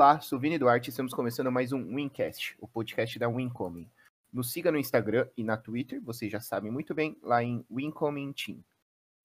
[0.00, 3.86] Olá, sou Vini Duarte e estamos começando mais um Wincast, o podcast da Wincoming.
[4.32, 8.32] Nos siga no Instagram e na Twitter, vocês já sabem muito bem, lá em Wincoming
[8.32, 8.64] Team.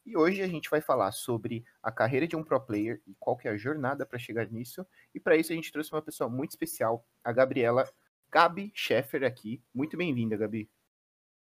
[0.05, 3.37] E hoje a gente vai falar sobre a carreira de um pro player e qual
[3.37, 4.85] que é a jornada para chegar nisso.
[5.13, 7.89] E para isso a gente trouxe uma pessoa muito especial, a Gabriela
[8.29, 9.63] Gabi Scheffer aqui.
[9.73, 10.69] Muito bem-vinda, Gabi.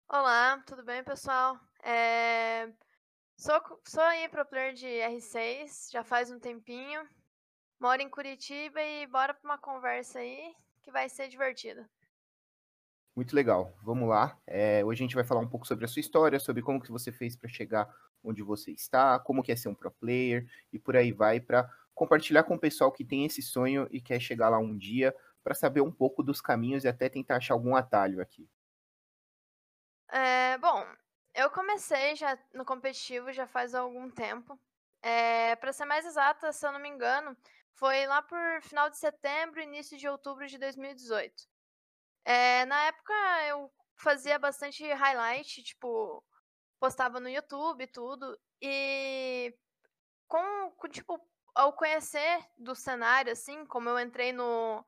[0.09, 1.55] Olá, tudo bem, pessoal?
[1.83, 2.67] É...
[3.37, 7.07] Sou, sou aí pro player de R6, já faz um tempinho.
[7.79, 11.89] Moro em Curitiba e bora para uma conversa aí que vai ser divertida.
[13.15, 13.73] Muito legal.
[13.81, 14.37] Vamos lá.
[14.45, 16.91] É, hoje a gente vai falar um pouco sobre a sua história, sobre como que
[16.91, 17.87] você fez para chegar
[18.23, 21.69] onde você está, como que é ser um pro player e por aí vai para
[21.93, 25.55] compartilhar com o pessoal que tem esse sonho e quer chegar lá um dia para
[25.55, 28.49] saber um pouco dos caminhos e até tentar achar algum atalho aqui.
[30.11, 30.85] É, bom,
[31.33, 34.59] eu comecei já no competitivo já faz algum tempo.
[35.01, 37.35] É, para ser mais exata, se eu não me engano,
[37.79, 41.33] foi lá por final de setembro, início de outubro de 2018.
[42.25, 43.13] É, na época
[43.47, 46.23] eu fazia bastante highlight, tipo,
[46.79, 48.37] postava no YouTube e tudo.
[48.61, 49.55] E
[50.27, 51.19] com, com, tipo,
[51.55, 54.85] ao conhecer do cenário, assim, como eu entrei no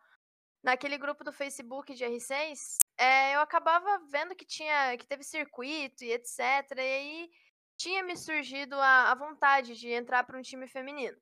[0.63, 6.03] naquele grupo do Facebook de R6, é, eu acabava vendo que tinha que teve circuito
[6.03, 6.39] e etc.
[6.77, 7.31] E aí
[7.77, 11.17] tinha me surgido a, a vontade de entrar para um time feminino.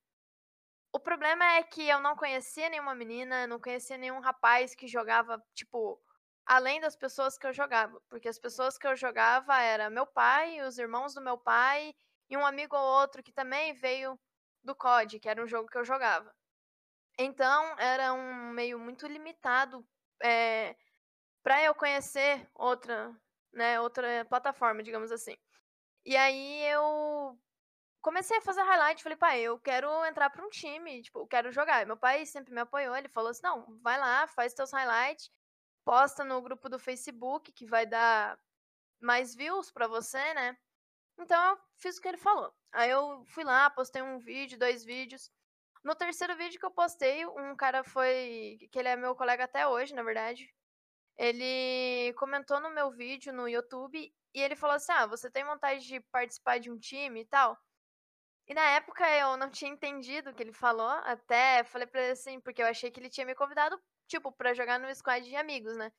[0.92, 5.44] O problema é que eu não conhecia nenhuma menina, não conhecia nenhum rapaz que jogava,
[5.54, 6.02] tipo,
[6.46, 8.02] além das pessoas que eu jogava.
[8.10, 11.94] Porque as pessoas que eu jogava era meu pai, os irmãos do meu pai
[12.30, 14.20] e um amigo ou outro que também veio
[14.64, 16.34] do COD, que era um jogo que eu jogava.
[17.20, 19.86] Então, era um meio muito limitado
[20.24, 20.76] é,
[21.44, 23.14] para eu conhecer outra,
[23.54, 25.38] né, outra plataforma, digamos assim.
[26.06, 27.38] E aí eu
[28.02, 31.52] comecei a fazer highlight, falei, pai, eu quero entrar para um time, tipo, eu quero
[31.52, 31.86] jogar.
[31.86, 35.32] meu pai sempre me apoiou, ele falou assim: "Não, vai lá, faz teus highlights,
[35.86, 38.40] posta no grupo do Facebook que vai dar
[39.02, 40.58] mais views para você, né?"
[41.20, 42.54] Então eu fiz o que ele falou.
[42.72, 45.32] Aí eu fui lá, postei um vídeo, dois vídeos.
[45.84, 49.68] No terceiro vídeo que eu postei, um cara foi, que ele é meu colega até
[49.68, 50.54] hoje, na verdade.
[51.18, 53.98] Ele comentou no meu vídeo no YouTube
[54.34, 57.58] e ele falou assim: "Ah, você tem vontade de participar de um time e tal?"
[58.50, 62.12] E na época eu não tinha entendido o que ele falou, até falei pra ele
[62.14, 65.36] assim, porque eu achei que ele tinha me convidado, tipo, pra jogar no squad de
[65.36, 65.92] amigos, né?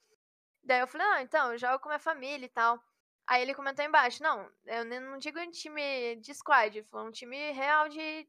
[0.64, 2.82] Daí eu falei, ah, então, eu jogo com minha família e tal.
[3.24, 7.12] Aí ele comentou embaixo, não, eu não digo um time de squad, ele falou um
[7.12, 8.28] time real de,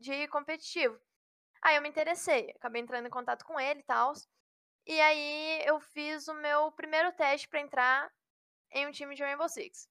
[0.00, 1.00] de competitivo.
[1.62, 4.12] Aí eu me interessei, acabei entrando em contato com ele e tal.
[4.84, 8.12] E aí eu fiz o meu primeiro teste para entrar
[8.72, 9.88] em um time de Rainbow Six.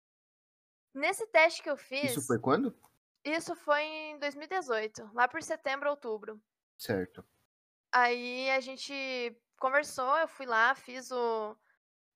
[0.94, 2.12] Nesse teste que eu fiz.
[2.12, 2.78] Isso foi quando?
[3.24, 6.42] Isso foi em 2018, lá por setembro, outubro.
[6.78, 7.24] Certo.
[7.92, 8.94] Aí a gente
[9.59, 11.56] conversou, eu fui lá, fiz o,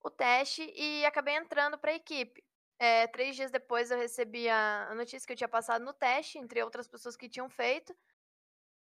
[0.04, 2.44] o teste e acabei entrando para a equipe.
[2.80, 6.64] É, três dias depois eu recebi a, notícia que eu tinha passado no teste, entre
[6.64, 7.96] outras pessoas que tinham feito.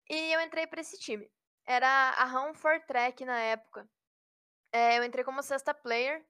[0.10, 1.30] E eu entrei para esse time.
[1.66, 3.90] Era a Run for Track na época.
[4.72, 6.24] É, eu entrei como sexta player.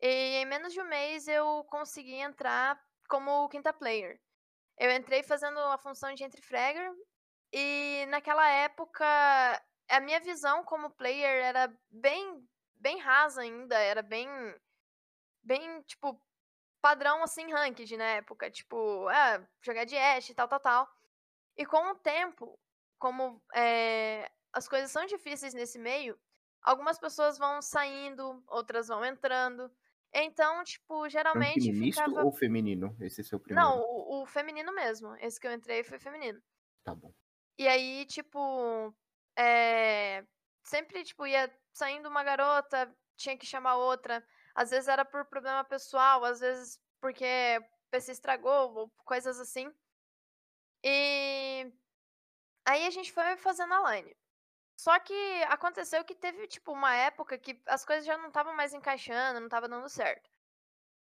[0.00, 4.20] E em menos de um mês eu consegui entrar como quinta player.
[4.78, 6.90] Eu entrei fazendo a função de entry fragger
[7.52, 9.04] e naquela época
[9.88, 14.28] a minha visão como player era bem bem rasa ainda, era bem
[15.42, 16.20] bem tipo
[16.84, 20.88] padrão assim ranked na época, tipo, ah, jogar de Ashe tal, tal, tal.
[21.56, 22.58] E com o tempo,
[22.98, 26.18] como é, as coisas são difíceis nesse meio,
[26.60, 29.70] algumas pessoas vão saindo, outras vão entrando.
[30.14, 31.72] Então, tipo, geralmente.
[31.72, 32.24] Misto ficava...
[32.24, 32.96] ou feminino?
[33.00, 33.68] Esse é seu primeiro?
[33.68, 35.14] Não, o, o, feminino mesmo.
[35.16, 36.40] Esse que eu entrei foi feminino.
[36.84, 37.12] Tá bom.
[37.58, 38.94] E aí, tipo.
[39.36, 40.24] É...
[40.64, 44.24] Sempre, tipo, ia saindo uma garota, tinha que chamar outra.
[44.54, 49.68] Às vezes era por problema pessoal, às vezes porque o PC estragou, ou coisas assim.
[50.84, 51.72] E.
[52.66, 54.14] Aí a gente foi fazendo a line.
[54.76, 55.14] Só que
[55.48, 59.46] aconteceu que teve, tipo, uma época que as coisas já não estavam mais encaixando, não
[59.46, 60.30] estava dando certo.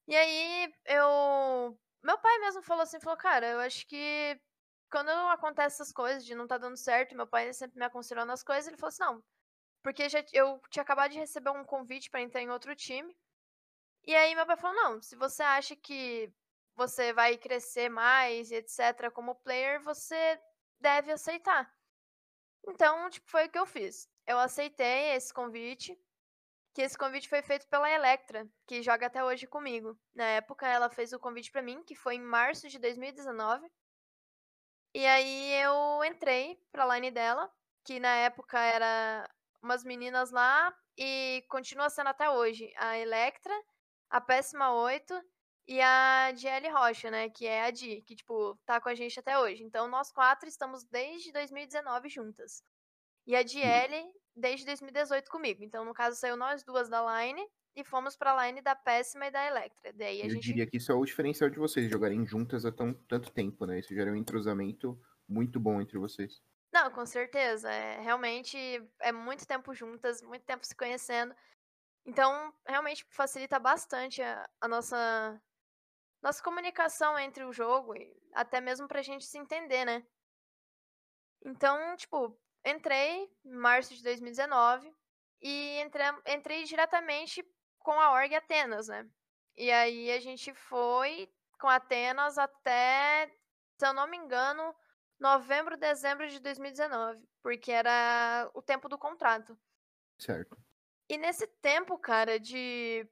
[0.07, 1.77] E aí eu.
[2.03, 4.39] Meu pai mesmo falou assim, falou, cara, eu acho que
[4.91, 8.43] quando acontece essas coisas de não tá dando certo, meu pai sempre me aconselhou nas
[8.43, 9.23] coisas, ele falou assim, não,
[9.83, 13.15] porque já, eu tinha acabado de receber um convite para entrar em outro time.
[14.05, 16.33] E aí meu pai falou, não, se você acha que
[16.75, 20.39] você vai crescer mais, etc, como player, você
[20.79, 21.71] deve aceitar.
[22.69, 24.07] Então, tipo, foi o que eu fiz.
[24.27, 25.97] Eu aceitei esse convite,
[26.73, 29.99] que esse convite foi feito pela Electra, que joga até hoje comigo.
[30.13, 33.67] Na época, ela fez o convite para mim, que foi em março de 2019.
[34.93, 37.51] E aí eu entrei pra line dela,
[37.83, 39.29] que na época era
[39.61, 43.53] umas meninas lá e continua sendo até hoje a Electra,
[44.09, 45.13] a Péssima 8
[45.69, 47.29] e a DL Rocha, né?
[47.29, 49.63] Que é a Di, que, tipo, tá com a gente até hoje.
[49.63, 52.63] Então, nós quatro estamos desde 2019 juntas.
[53.27, 55.63] E a DL desde 2018 comigo.
[55.63, 59.31] Então, no caso, saiu nós duas da Line e fomos pra line da Péssima e
[59.31, 59.93] da Electra.
[59.93, 60.43] Daí a Eu gente...
[60.43, 63.77] diria que isso é o diferencial de vocês jogarem juntas há tão, tanto tempo, né?
[63.77, 66.41] Isso gera um entrosamento muito bom entre vocês.
[66.73, 67.71] Não, com certeza.
[67.71, 68.57] É, realmente
[69.01, 71.31] é muito tempo juntas, muito tempo se conhecendo.
[72.07, 75.39] Então, realmente facilita bastante a, a nossa
[76.21, 80.05] nossa comunicação entre o jogo e até mesmo pra gente se entender, né?
[81.45, 84.93] Então, tipo, entrei em março de 2019
[85.41, 87.45] e entrei, entrei diretamente
[87.79, 89.09] com a org Atenas, né?
[89.55, 93.27] E aí a gente foi com Atenas até,
[93.77, 94.75] se eu não me engano,
[95.19, 99.57] novembro, dezembro de 2019, porque era o tempo do contrato.
[100.17, 100.57] Certo.
[101.09, 103.07] E nesse tempo, cara, de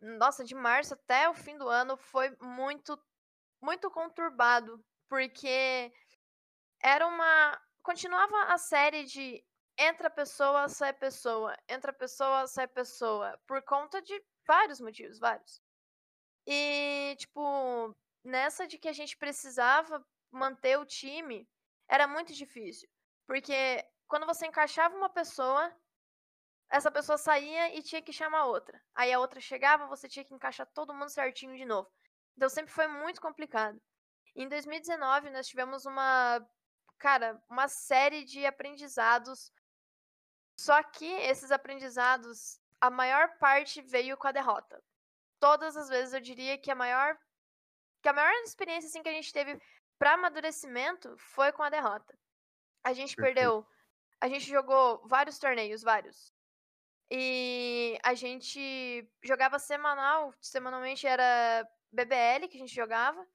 [0.00, 2.98] nossa, de março até o fim do ano foi muito
[3.62, 5.92] muito conturbado, porque
[6.82, 9.44] era uma continuava a série de
[9.78, 15.60] entra pessoa, sai pessoa, entra pessoa, sai pessoa, por conta de vários motivos, vários.
[16.46, 17.94] E tipo,
[18.24, 21.48] nessa de que a gente precisava manter o time,
[21.88, 22.88] era muito difícil,
[23.26, 25.74] porque quando você encaixava uma pessoa,
[26.70, 28.80] essa pessoa saía e tinha que chamar outra.
[28.94, 31.90] Aí a outra chegava, você tinha que encaixar todo mundo certinho de novo.
[32.36, 33.80] Então sempre foi muito complicado.
[34.36, 36.40] Em 2019 nós tivemos uma,
[36.96, 39.52] cara, uma série de aprendizados.
[40.56, 44.80] Só que esses aprendizados, a maior parte veio com a derrota.
[45.40, 47.18] Todas as vezes eu diria que a maior
[48.00, 49.60] que a maior experiência assim que a gente teve
[49.98, 52.16] para amadurecimento foi com a derrota.
[52.82, 53.34] A gente Perfeito.
[53.34, 53.66] perdeu,
[54.20, 56.32] a gente jogou vários torneios, vários.
[57.10, 63.26] E a gente jogava semanal, semanalmente era BBL que a gente jogava.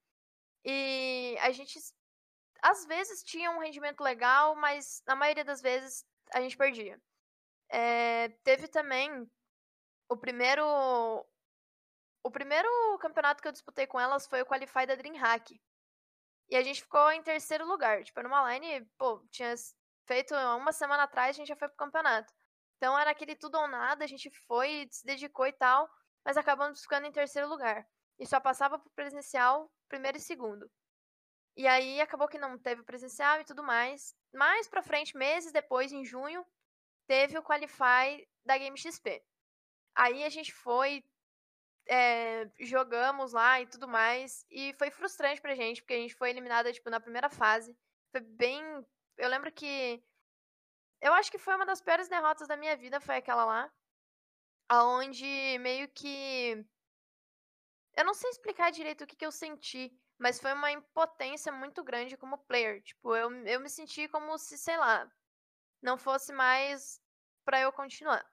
[0.64, 1.78] E a gente
[2.62, 7.00] às vezes tinha um rendimento legal, mas na maioria das vezes a gente perdia.
[7.70, 9.30] É, teve também
[10.10, 10.64] o primeiro
[12.24, 12.68] o primeiro
[13.00, 15.62] campeonato que eu disputei com elas foi o Qualify da Dreamhack.
[16.50, 18.04] E a gente ficou em terceiro lugar.
[18.04, 19.54] Tipo, era uma line, pô, tinha
[20.06, 22.34] feito uma semana atrás, a gente já foi pro campeonato.
[22.78, 25.90] Então era aquele tudo ou nada, a gente foi, se dedicou e tal,
[26.24, 27.88] mas acabamos ficando em terceiro lugar.
[28.20, 30.70] E só passava pro presencial primeiro e segundo.
[31.56, 34.14] E aí acabou que não teve presencial e tudo mais.
[34.34, 36.46] Mais pra frente, meses depois, em junho,
[37.08, 39.24] teve o Qualify da Game XP.
[39.96, 41.04] Aí a gente foi,
[41.88, 44.46] é, jogamos lá e tudo mais.
[44.52, 47.76] E foi frustrante pra gente, porque a gente foi eliminada, tipo, na primeira fase.
[48.12, 48.62] Foi bem.
[49.18, 50.04] Eu lembro que
[51.02, 53.72] eu acho que foi uma das piores derrotas da minha vida, foi aquela lá.
[54.70, 56.66] Aonde meio que.
[57.96, 61.84] Eu não sei explicar direito o que, que eu senti, mas foi uma impotência muito
[61.84, 62.82] grande como player.
[62.82, 65.10] Tipo, eu, eu me senti como se, sei lá,
[65.82, 67.02] não fosse mais
[67.46, 68.26] para eu continuar.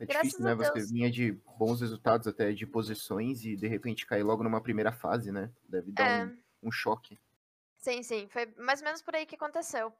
[0.00, 0.54] É Graças difícil, né?
[0.54, 4.92] Você vinha de bons resultados até de posições e de repente cair logo numa primeira
[4.92, 5.52] fase, né?
[5.68, 6.24] Deve dar É.
[6.24, 7.18] um, um choque.
[7.78, 8.28] Sim, sim.
[8.28, 9.92] Foi mais ou menos por aí que aconteceu.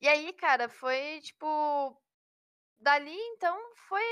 [0.00, 1.96] E aí, cara, foi tipo.
[2.78, 3.56] Dali, então,
[3.88, 4.02] foi.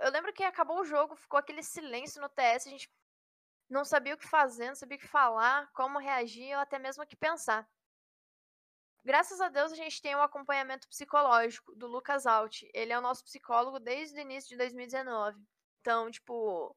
[0.00, 2.90] Eu lembro que acabou o jogo, ficou aquele silêncio no TS, a gente
[3.68, 7.04] não sabia o que fazer, não sabia o que falar, como reagir ou até mesmo
[7.04, 7.68] o que pensar.
[9.04, 12.62] Graças a Deus a gente tem um acompanhamento psicológico do Lucas Alt.
[12.72, 15.40] Ele é o nosso psicólogo desde o início de 2019.
[15.80, 16.76] Então, tipo,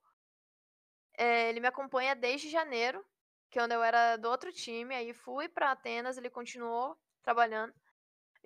[1.18, 3.06] é, ele me acompanha desde janeiro,
[3.50, 7.74] que é quando eu era do outro time, aí fui para Atenas, ele continuou trabalhando.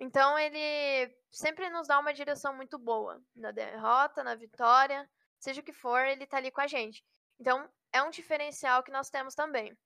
[0.00, 5.64] Então ele sempre nos dá uma direção muito boa, na derrota, na vitória, seja o
[5.64, 7.04] que for, ele tá ali com a gente.
[7.38, 9.76] Então é um diferencial que nós temos também.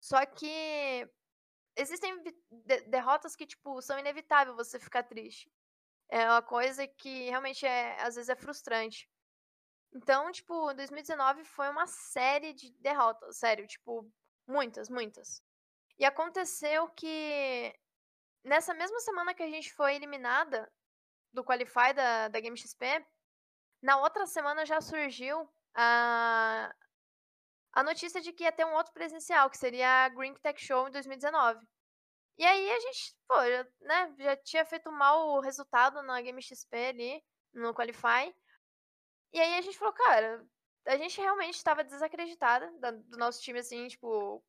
[0.00, 1.08] Só que
[1.76, 2.20] existem
[2.88, 5.48] derrotas que tipo são inevitáveis você ficar triste.
[6.08, 9.08] É uma coisa que realmente é às vezes é frustrante.
[9.92, 14.08] Então, tipo, 2019 foi uma série de derrotas, sério, tipo,
[14.46, 15.42] muitas, muitas.
[15.98, 17.74] E aconteceu que
[18.44, 20.70] nessa mesma semana que a gente foi eliminada
[21.32, 23.04] do Qualify da, da Game XP,
[23.82, 26.74] na outra semana já surgiu a,
[27.72, 30.88] a notícia de que ia ter um outro presencial, que seria a Green Tech Show
[30.88, 31.66] em 2019.
[32.38, 36.40] E aí a gente, pô, já, né, já tinha feito mal o resultado na Game
[36.42, 38.34] XP ali, no Qualify.
[39.32, 40.44] E aí a gente falou, cara,
[40.86, 44.42] a gente realmente estava desacreditada da- do nosso time, assim, tipo,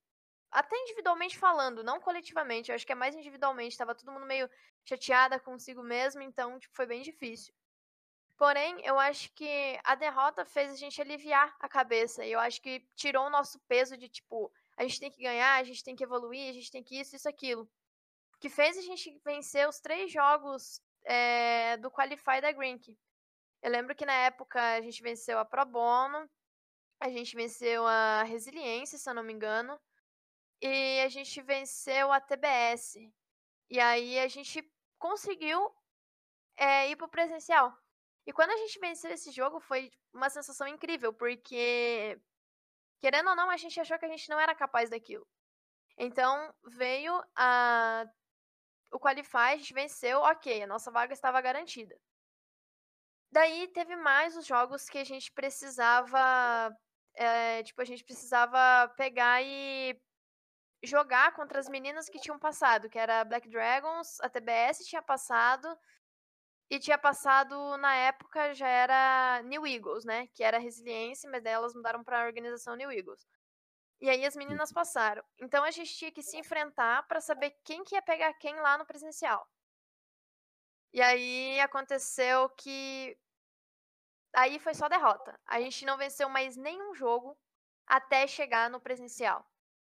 [0.52, 2.70] até individualmente falando, não coletivamente.
[2.70, 3.78] Eu acho que é mais individualmente.
[3.78, 4.50] Tava todo mundo meio
[4.84, 7.54] chateada consigo mesmo, então tipo, foi bem difícil.
[8.38, 12.26] Porém, eu acho que a derrota fez a gente aliviar a cabeça.
[12.26, 15.60] E eu acho que tirou o nosso peso de tipo, a gente tem que ganhar,
[15.60, 17.70] a gente tem que evoluir, a gente tem que isso, isso, aquilo.
[18.40, 22.98] Que fez a gente vencer os três jogos é, do Qualify da Grink.
[23.62, 26.28] Eu lembro que na época a gente venceu a Pro Bono,
[27.00, 29.80] a gente venceu a Resiliência, se eu não me engano,
[30.62, 32.98] e a gente venceu a TBS.
[33.70, 34.64] E aí a gente
[35.00, 35.74] conseguiu
[36.56, 37.76] é, ir pro presencial.
[38.26, 42.20] E quando a gente venceu esse jogo foi uma sensação incrível, porque
[43.00, 45.28] querendo ou não, a gente achou que a gente não era capaz daquilo.
[45.98, 48.06] Então veio a
[48.92, 51.98] o Qualify, a gente venceu, ok, a nossa vaga estava garantida.
[53.32, 56.76] Daí teve mais os jogos que a gente precisava.
[57.16, 59.98] É, tipo, a gente precisava pegar e
[60.84, 65.68] jogar contra as meninas que tinham passado, que era Black Dragons, a TBS tinha passado,
[66.72, 70.28] e tinha passado, na época, já era New Eagles, né?
[70.28, 73.28] Que era Resiliência, mas daí elas mudaram para a organização New Eagles.
[74.00, 75.22] E aí as meninas passaram.
[75.38, 78.78] Então a gente tinha que se enfrentar para saber quem que ia pegar quem lá
[78.78, 79.46] no presencial.
[80.94, 83.18] E aí aconteceu que
[84.34, 85.38] aí foi só derrota.
[85.46, 87.38] A gente não venceu mais nenhum jogo
[87.86, 89.46] até chegar no presencial.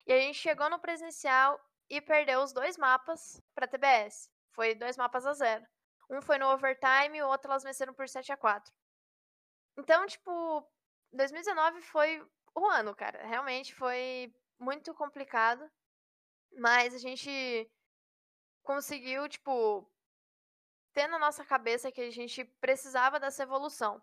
[0.07, 1.61] E a gente chegou no presencial
[1.91, 4.31] e perdeu os dois mapas para TBS.
[4.53, 5.67] Foi dois mapas a zero.
[6.09, 8.73] Um foi no overtime e o outro elas venceram por 7 a 4
[9.77, 10.65] Então, tipo,
[11.13, 13.27] 2019 foi o ano, cara.
[13.27, 15.69] Realmente foi muito complicado.
[16.59, 17.71] Mas a gente
[18.63, 19.87] conseguiu, tipo,
[20.95, 24.01] ter na nossa cabeça que a gente precisava dessa evolução.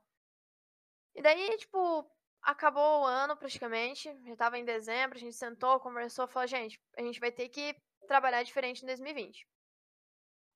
[1.15, 2.05] E daí, tipo,
[2.43, 4.15] acabou o ano praticamente.
[4.25, 7.75] Já tava em dezembro, a gente sentou, conversou, falou, gente, a gente vai ter que
[8.07, 9.47] trabalhar diferente em 2020.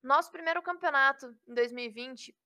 [0.02, 2.36] Nosso primeiro campeonato em 2020,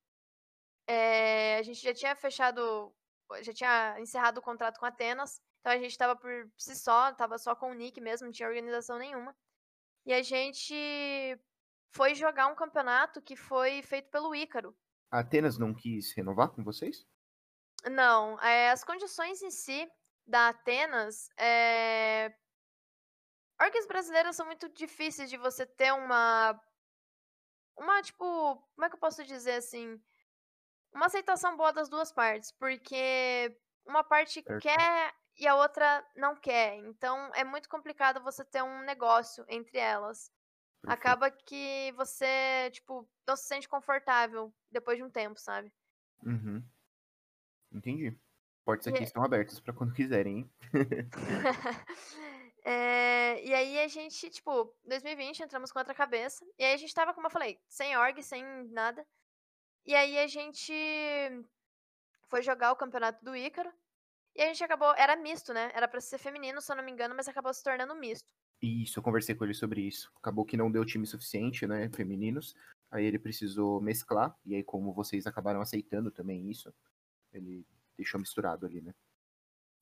[0.87, 2.95] é, a gente já tinha fechado,
[3.43, 7.39] já tinha encerrado o contrato com Atenas, então a gente estava por si só, estava
[7.39, 9.37] só com o Nick mesmo, não tinha organização nenhuma.
[10.07, 11.39] E a gente
[11.93, 14.75] foi jogar um campeonato que foi feito pelo Ícaro.
[15.11, 17.07] Atenas não quis renovar com vocês?
[17.91, 19.91] Não, é, as condições em si
[20.27, 22.33] da Atenas é...
[23.61, 26.61] Orgs brasileiras são muito difíceis de você ter uma
[27.77, 28.25] uma, tipo,
[28.75, 30.01] como é que eu posso dizer assim?
[30.93, 34.63] Uma aceitação boa das duas partes, porque uma parte certo.
[34.63, 36.77] quer e a outra não quer.
[36.77, 40.31] Então é muito complicado você ter um negócio entre elas.
[40.83, 41.01] Perfeito.
[41.01, 45.73] Acaba que você, tipo, não se sente confortável depois de um tempo, sabe?
[46.25, 46.63] Uhum.
[47.73, 48.17] Entendi.
[48.65, 49.05] Portas aqui e...
[49.05, 50.51] estão abertas para quando quiserem, hein?
[52.65, 56.45] É, e aí a gente, tipo, 2020 entramos com outra cabeça.
[56.57, 59.05] E aí a gente tava, como eu falei, sem org, sem nada.
[59.85, 60.73] E aí a gente
[62.29, 63.71] foi jogar o campeonato do Ícaro.
[64.35, 64.95] E a gente acabou.
[64.97, 65.71] Era misto, né?
[65.75, 68.27] Era pra ser feminino, se eu não me engano, mas acabou se tornando misto.
[68.63, 70.11] Isso, eu conversei com ele sobre isso.
[70.17, 71.91] Acabou que não deu time suficiente, né?
[71.91, 72.55] Femininos.
[72.91, 74.35] Aí ele precisou mesclar.
[74.47, 76.73] E aí, como vocês acabaram aceitando também isso,
[77.33, 78.95] ele deixou misturado ali, né?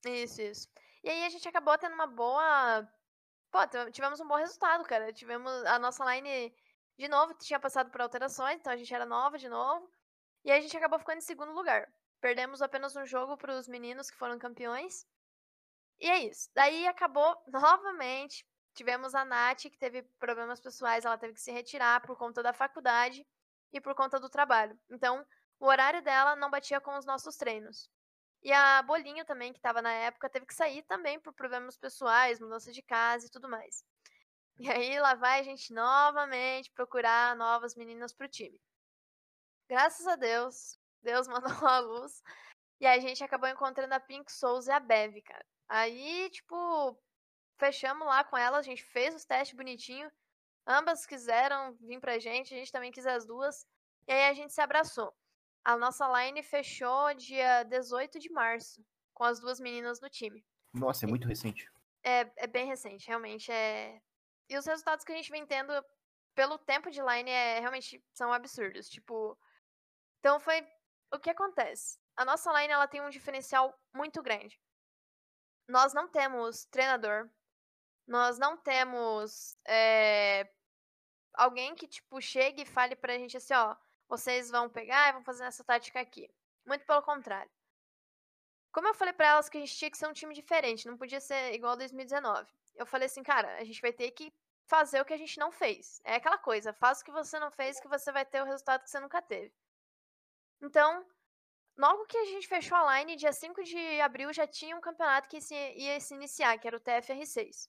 [0.05, 0.69] Isso, isso.
[1.03, 2.89] E aí a gente acabou tendo uma boa.
[3.51, 3.59] Pô,
[3.91, 5.13] tivemos um bom resultado, cara.
[5.13, 6.55] Tivemos a nossa line
[6.97, 9.91] de novo, tinha passado por alterações, então a gente era nova de novo.
[10.45, 11.91] E aí a gente acabou ficando em segundo lugar.
[12.21, 15.07] Perdemos apenas um jogo para os meninos que foram campeões.
[15.99, 16.51] E é isso.
[16.55, 18.47] Daí acabou novamente.
[18.75, 22.53] Tivemos a Nath, que teve problemas pessoais, ela teve que se retirar por conta da
[22.53, 23.27] faculdade
[23.73, 24.79] e por conta do trabalho.
[24.91, 25.27] Então,
[25.61, 27.89] o horário dela não batia com os nossos treinos.
[28.43, 32.41] E a Bolinho também, que estava na época, teve que sair também por problemas pessoais,
[32.41, 33.85] mudança de casa e tudo mais.
[34.59, 38.59] E aí lá vai a gente novamente procurar novas meninas pro time.
[39.69, 42.23] Graças a Deus, Deus mandou a luz.
[42.81, 45.45] E a gente acabou encontrando a Pink Souls e a Bev, cara.
[45.69, 46.99] Aí, tipo,
[47.59, 50.11] fechamos lá com ela, a gente fez os testes bonitinho.
[50.67, 53.67] Ambas quiseram vir pra gente, a gente também quis as duas.
[54.09, 55.15] E aí a gente se abraçou.
[55.65, 60.45] A nossa line fechou dia 18 de março, com as duas meninas no time.
[60.73, 61.71] Nossa, é muito recente.
[62.03, 63.53] É, é bem recente, realmente.
[63.53, 64.01] É...
[64.49, 65.73] E os resultados que a gente vem tendo
[66.35, 68.89] pelo tempo de line é, realmente são absurdos.
[68.89, 69.39] Tipo.
[70.19, 70.67] Então foi.
[71.13, 71.99] O que acontece?
[72.17, 74.59] A nossa line ela tem um diferencial muito grande.
[75.69, 77.29] Nós não temos treinador.
[78.07, 80.51] Nós não temos é...
[81.35, 83.77] alguém que, tipo, chegue e fale pra gente assim, ó
[84.11, 86.29] vocês vão pegar e vão fazer essa tática aqui.
[86.67, 87.51] Muito pelo contrário.
[88.73, 90.97] Como eu falei pra elas que a gente tinha que ser um time diferente, não
[90.97, 92.53] podia ser igual 2019.
[92.75, 94.33] Eu falei assim, cara, a gente vai ter que
[94.67, 96.01] fazer o que a gente não fez.
[96.05, 98.83] É aquela coisa, faça o que você não fez que você vai ter o resultado
[98.83, 99.53] que você nunca teve.
[100.63, 101.05] Então,
[101.77, 105.29] logo que a gente fechou a line, dia 5 de abril já tinha um campeonato
[105.29, 105.39] que
[105.77, 107.69] ia se iniciar, que era o TFR6.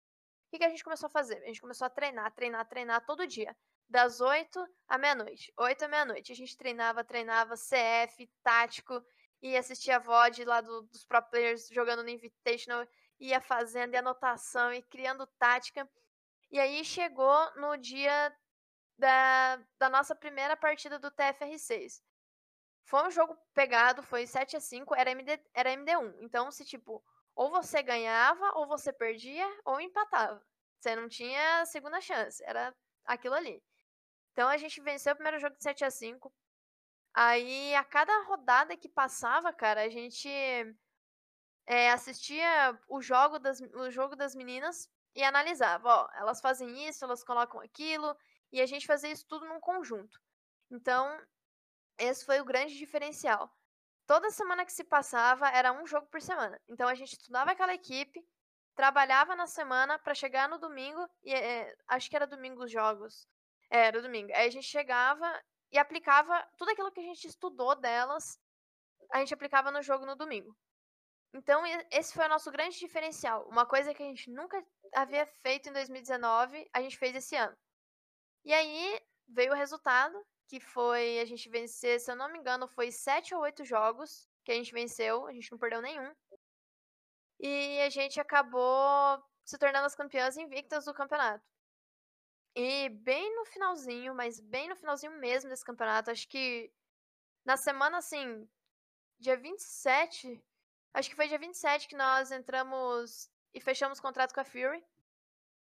[0.54, 1.42] O que a gente começou a fazer?
[1.44, 3.56] A gente começou a treinar, treinar, treinar todo dia.
[3.92, 5.52] Das 8 à meia-noite.
[5.58, 6.32] 8 à meia-noite.
[6.32, 9.04] A gente treinava, treinava CF, tático,
[9.42, 12.88] e assistia a VOD lá do, dos pro players jogando no Invitational,
[13.20, 15.86] ia fazendo e anotação e criando tática.
[16.50, 18.34] E aí chegou no dia
[18.98, 22.02] da, da nossa primeira partida do TFR6.
[22.86, 26.16] Foi um jogo pegado, foi 7 a 5 era, MD, era MD1.
[26.22, 27.04] Então, se tipo,
[27.36, 30.42] ou você ganhava, ou você perdia, ou empatava.
[30.80, 33.62] Você não tinha segunda chance, era aquilo ali.
[34.32, 36.34] Então a gente venceu o primeiro jogo de 7 a 5
[37.14, 40.30] Aí, a cada rodada que passava, cara, a gente
[41.66, 47.04] é, assistia o jogo, das, o jogo das meninas e analisava, ó, elas fazem isso,
[47.04, 48.16] elas colocam aquilo,
[48.52, 50.22] e a gente fazia isso tudo num conjunto.
[50.70, 51.20] Então,
[51.98, 53.54] esse foi o grande diferencial.
[54.08, 56.60] Toda semana que se passava era um jogo por semana.
[56.68, 58.26] Então a gente estudava aquela equipe,
[58.76, 63.28] trabalhava na semana para chegar no domingo, e é, acho que era domingo os jogos.
[63.72, 64.32] Era domingo.
[64.34, 68.38] Aí a gente chegava e aplicava tudo aquilo que a gente estudou delas,
[69.12, 70.56] a gente aplicava no jogo no domingo.
[71.34, 73.48] Então, esse foi o nosso grande diferencial.
[73.48, 74.62] Uma coisa que a gente nunca
[74.94, 77.56] havia feito em 2019, a gente fez esse ano.
[78.44, 82.68] E aí veio o resultado, que foi a gente vencer, se eu não me engano,
[82.68, 86.14] foi sete ou oito jogos que a gente venceu, a gente não perdeu nenhum.
[87.40, 91.51] E a gente acabou se tornando as campeãs invictas do campeonato.
[92.56, 96.72] E bem no finalzinho, mas bem no finalzinho mesmo desse campeonato, acho que
[97.46, 98.48] na semana, assim,
[99.20, 100.44] dia 27,
[100.94, 104.84] acho que foi dia 27 que nós entramos e fechamos contrato com a Fury,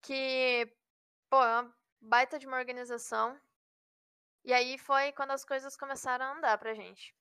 [0.03, 0.71] que,
[1.31, 3.39] pô, é uma baita de uma organização.
[4.45, 7.15] E aí foi quando as coisas começaram a andar pra gente.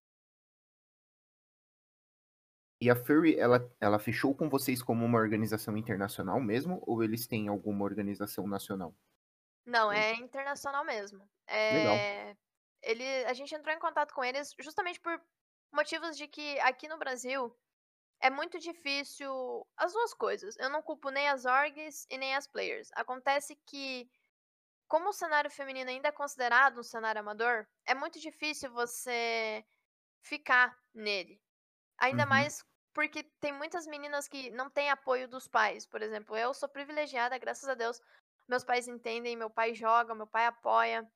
[2.82, 7.26] E a Fury, ela, ela fechou com vocês como uma organização internacional mesmo, ou eles
[7.26, 8.94] têm alguma organização nacional?
[9.66, 11.30] Não, é internacional mesmo.
[11.70, 12.06] Legal.
[12.06, 12.36] É,
[12.82, 15.22] ele, a gente entrou em contato com eles justamente por
[15.74, 17.56] motivos de que aqui no Brasil
[18.22, 20.56] é muito difícil as duas coisas.
[20.60, 22.90] Eu não culpo nem as orgs e nem as players.
[22.96, 24.10] Acontece que,
[24.88, 29.64] como o cenário feminino ainda é considerado um cenário amador, é muito difícil você
[30.24, 31.42] ficar nele.
[32.00, 32.28] Ainda Uhum.
[32.28, 35.88] mais porque tem muitas meninas que não têm apoio dos pais.
[35.88, 38.02] Por exemplo, eu sou privilegiada, graças a Deus,
[38.48, 41.10] meus pais entendem, meu pai joga, meu pai apoia.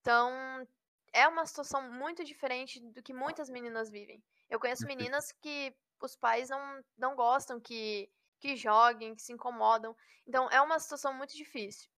[0.00, 0.66] Então,
[1.12, 4.22] é uma situação muito diferente do que muitas meninas vivem.
[4.48, 8.10] Eu conheço meninas que os pais não, não gostam que,
[8.40, 9.96] que joguem, que se incomodam.
[10.26, 11.90] Então, é uma situação muito difícil.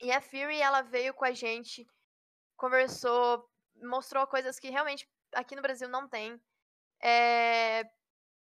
[0.00, 1.86] E a Fury, ela veio com a gente,
[2.56, 3.48] conversou,
[3.82, 6.40] mostrou coisas que realmente aqui no Brasil não tem.
[7.02, 7.88] É...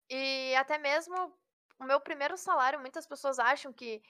[0.09, 1.37] E até mesmo
[1.79, 4.01] o meu primeiro salário, muitas pessoas acham que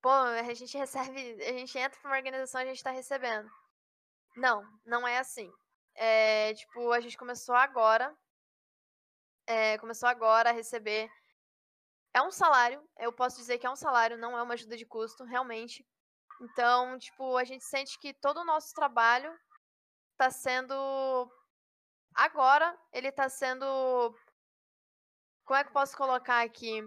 [0.00, 3.50] pô, a gente recebe, a gente entra pra uma organização, a gente tá recebendo.
[4.36, 5.52] Não, não é assim.
[5.94, 8.16] É, tipo, a gente começou agora,
[9.46, 11.10] é, começou agora a receber.
[12.14, 14.86] É um salário, eu posso dizer que é um salário, não é uma ajuda de
[14.86, 15.86] custo, realmente.
[16.40, 19.32] Então, tipo, a gente sente que todo o nosso trabalho
[20.16, 20.74] tá sendo.
[22.14, 23.66] Agora, ele tá sendo.
[25.44, 26.82] Como é que eu posso colocar aqui?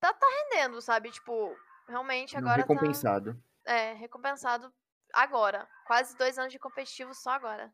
[0.00, 1.10] Tá, tá rendendo, sabe?
[1.10, 1.56] Tipo,
[1.88, 2.68] realmente Não agora tá.
[2.68, 3.42] recompensado.
[3.64, 4.72] É, recompensado
[5.12, 5.68] agora.
[5.86, 7.72] Quase dois anos de competitivo só agora.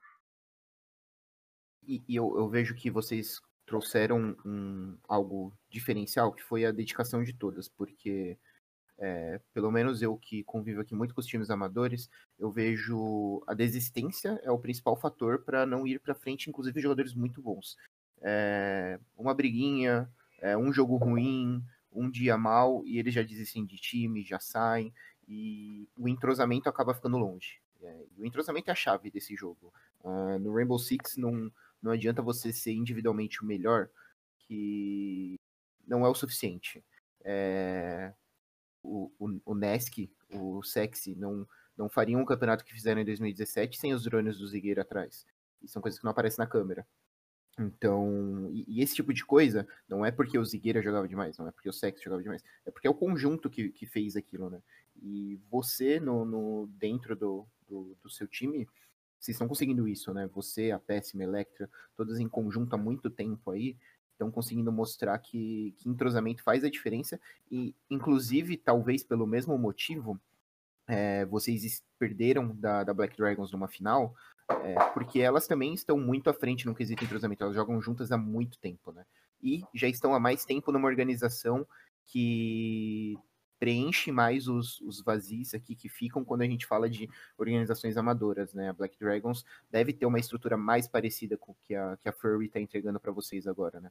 [1.83, 7.22] E, e eu, eu vejo que vocês trouxeram um, algo diferencial, que foi a dedicação
[7.22, 8.38] de todas, porque
[8.98, 13.55] é, pelo menos eu que convivo aqui muito com os times amadores, eu vejo a
[13.55, 17.77] desistência é o principal fator para não ir para frente, inclusive jogadores muito bons.
[18.22, 20.09] É, uma briguinha,
[20.40, 21.62] é, um jogo ruim,
[21.94, 24.92] um dia mal e eles já desistem de time, já saem
[25.28, 27.61] e o entrosamento acaba ficando longe.
[27.83, 29.72] É, o entrosamento é a chave desse jogo.
[30.02, 31.50] Uh, no Rainbow Six não,
[31.83, 33.88] não adianta você ser individualmente o melhor,
[34.38, 35.38] que
[35.87, 36.85] não é o suficiente.
[37.22, 38.12] É,
[38.83, 43.78] o, o, o Nesk, o Sexy, não, não fariam um campeonato que fizeram em 2017
[43.78, 45.26] sem os drones do Zigueira atrás.
[45.62, 46.87] E são coisas que não aparecem na câmera.
[47.59, 51.47] Então, e, e, esse tipo de coisa não é porque o Zigueira jogava demais, não
[51.47, 54.51] é porque o Sex jogava demais, é porque é o conjunto que, que fez aquilo,
[54.51, 54.61] né?
[55.01, 58.67] E você, no, no dentro do, do, do, seu time,
[59.19, 60.29] vocês estão conseguindo isso, né?
[60.35, 63.77] Você, a Péssima, Electra, todas em conjunto há muito tempo aí,
[64.12, 70.21] estão conseguindo mostrar que, que entrosamento faz a diferença e, inclusive, talvez pelo mesmo motivo,
[70.87, 74.14] é, vocês perderam da, da, Black Dragons numa final,
[74.48, 78.18] é, porque elas também estão muito à frente no quesito entrosamento, elas jogam juntas há
[78.18, 79.04] muito tempo, né?
[79.42, 81.66] E já estão há mais tempo numa organização
[82.07, 83.18] que
[83.59, 88.52] preenche mais os, os vazios aqui que ficam quando a gente fala de organizações amadoras,
[88.52, 88.68] né?
[88.68, 92.12] A Black Dragons deve ter uma estrutura mais parecida com o que a, que a
[92.12, 93.90] Furry está entregando para vocês agora, né?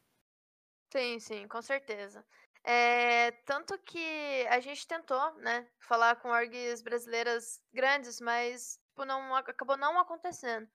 [0.92, 2.24] Sim, sim, com certeza.
[2.64, 9.36] É, tanto que a gente tentou, né, falar com orgs brasileiras grandes, mas tipo, não,
[9.36, 10.70] acabou não acontecendo.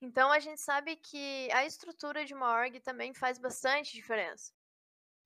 [0.00, 4.52] Então a gente sabe que a estrutura de uma org também faz bastante diferença.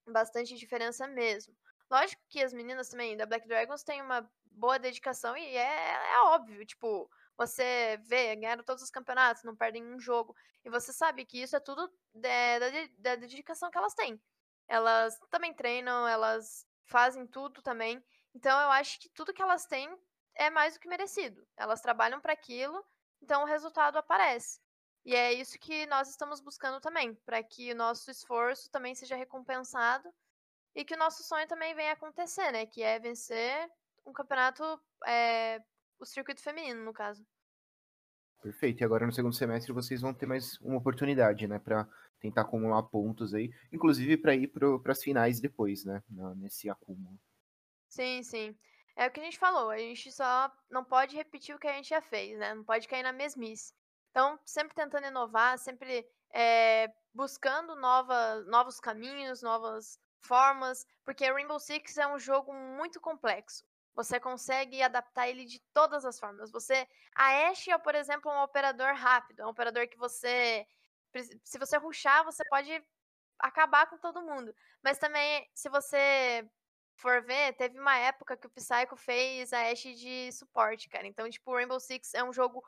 [0.07, 1.57] Bastante diferença mesmo.
[1.91, 6.21] Lógico que as meninas também da Black Dragons têm uma boa dedicação e é, é
[6.25, 10.35] óbvio, tipo, você vê, ganharam todos os campeonatos, não perdem um jogo.
[10.65, 12.67] E você sabe que isso é tudo da, da,
[12.99, 14.21] da dedicação que elas têm.
[14.67, 18.05] Elas também treinam, elas fazem tudo também.
[18.35, 19.89] Então eu acho que tudo que elas têm
[20.37, 21.47] é mais do que merecido.
[21.57, 22.85] Elas trabalham para aquilo,
[23.23, 24.61] então o resultado aparece.
[25.05, 29.17] E é isso que nós estamos buscando também, para que o nosso esforço também seja
[29.17, 30.13] recompensado
[30.75, 32.67] e que o nosso sonho também venha acontecer, né?
[32.67, 33.71] Que é vencer
[34.05, 34.63] um campeonato,
[35.07, 35.63] é,
[35.99, 37.25] o circuito feminino, no caso.
[38.43, 38.81] Perfeito.
[38.81, 41.89] E agora no segundo semestre vocês vão ter mais uma oportunidade, né, para
[42.21, 46.03] tentar acumular pontos aí, inclusive para ir para as finais depois, né,
[46.37, 47.19] nesse acúmulo.
[47.89, 48.57] Sim, sim.
[48.97, 51.73] É o que a gente falou, a gente só não pode repetir o que a
[51.75, 52.55] gente já fez, né?
[52.55, 53.75] Não pode cair na mesmice.
[54.11, 61.99] Então, sempre tentando inovar, sempre é, buscando nova, novos caminhos, novas formas, porque Rainbow Six
[61.99, 63.65] é um jogo muito complexo.
[63.95, 66.51] Você consegue adaptar ele de todas as formas.
[66.51, 70.67] Você, a Ashe é, por exemplo, um operador rápido, é um operador que você,
[71.45, 72.83] se você ruxar, você pode
[73.39, 74.55] acabar com todo mundo.
[74.83, 76.49] Mas também, se você
[76.97, 81.07] for ver, teve uma época que o Psycho fez a Ashe de suporte, cara.
[81.07, 82.63] Então, tipo, Rainbow Six é um jogo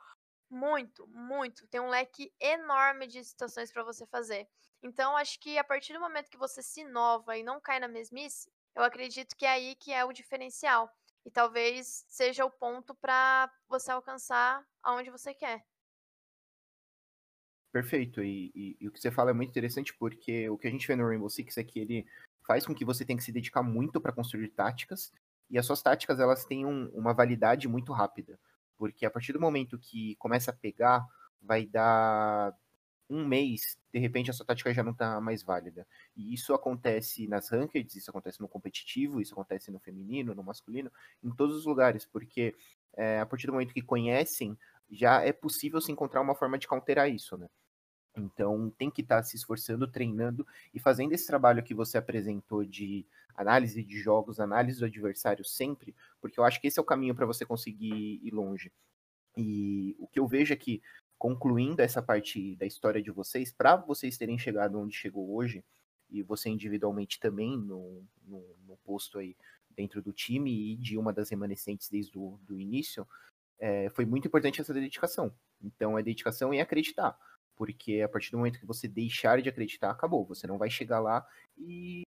[0.49, 1.67] muito, muito.
[1.67, 4.47] Tem um leque enorme de situações para você fazer.
[4.81, 7.87] Então, acho que a partir do momento que você se inova e não cai na
[7.87, 10.89] mesmice, eu acredito que é aí que é o diferencial.
[11.25, 15.65] E talvez seja o ponto para você alcançar aonde você quer.
[17.71, 18.23] Perfeito.
[18.23, 20.87] E, e, e, o que você fala é muito interessante porque o que a gente
[20.87, 22.07] vê no Rainbow Six é que ele
[22.49, 25.13] faz com que você tenha que se dedicar muito para construir táticas
[25.51, 28.39] e as suas táticas elas têm um, uma validade muito rápida.
[28.75, 31.05] Porque a partir do momento que começa a pegar,
[31.39, 32.51] vai dar
[33.07, 35.85] um mês, de repente a sua tática já não está mais válida.
[36.17, 40.91] E isso acontece nas rankeds, isso acontece no competitivo, isso acontece no feminino, no masculino,
[41.23, 42.55] em todos os lugares, porque
[42.97, 44.57] é, a partir do momento que conhecem,
[44.89, 47.47] já é possível se encontrar uma forma de counterar isso, né?
[48.15, 52.65] Então tem que estar tá se esforçando, treinando e fazendo esse trabalho que você apresentou
[52.65, 56.85] de análise de jogos, análise do adversário sempre, porque eu acho que esse é o
[56.85, 58.71] caminho para você conseguir ir longe.
[59.37, 60.81] E o que eu vejo é que
[61.17, 65.63] concluindo essa parte da história de vocês, para vocês terem chegado onde chegou hoje,
[66.09, 69.35] e você individualmente também no, no, no, posto aí
[69.69, 73.07] dentro do time e de uma das remanescentes desde o do início,
[73.59, 75.31] é, foi muito importante essa dedicação.
[75.61, 77.17] Então é dedicação e acreditar,
[77.59, 80.25] porque a partir do momento que você deixar de acreditar, acabou.
[80.27, 82.03] Você não vai chegar lá e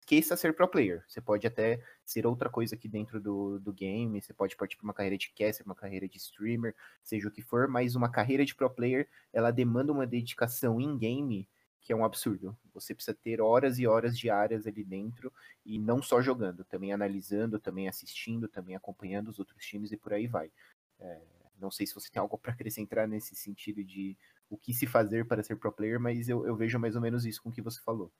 [0.00, 1.04] esqueça ser pro player.
[1.06, 4.84] Você pode até ser outra coisa aqui dentro do, do game, você pode partir para
[4.84, 8.42] uma carreira de caster, uma carreira de streamer, seja o que for, mas uma carreira
[8.42, 11.46] de pro player, ela demanda uma dedicação em game
[11.82, 12.56] que é um absurdo.
[12.72, 15.30] Você precisa ter horas e horas diárias ali dentro
[15.62, 20.14] e não só jogando, também analisando, também assistindo, também acompanhando os outros times e por
[20.14, 20.50] aí vai.
[20.98, 21.20] É,
[21.60, 24.16] não sei se você tem algo para acrescentar nesse sentido de
[24.48, 27.24] o que se fazer para ser pro player, mas eu, eu vejo mais ou menos
[27.24, 28.12] isso com o que você falou.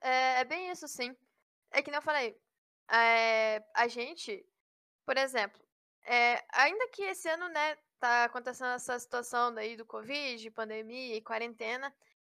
[0.00, 1.16] É, é bem isso, sim.
[1.70, 2.36] É que nem eu falei.
[2.90, 4.44] É, a gente,
[5.06, 5.60] por exemplo,
[6.04, 11.22] é, ainda que esse ano, né, tá acontecendo essa situação daí do Covid, pandemia e
[11.22, 11.94] quarentena,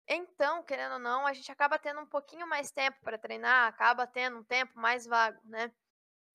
[0.08, 4.06] então, querendo ou não, a gente acaba tendo um pouquinho mais tempo para treinar, acaba
[4.06, 5.70] tendo um tempo mais vago, né?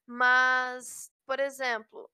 [0.06, 2.10] Mas, por exemplo,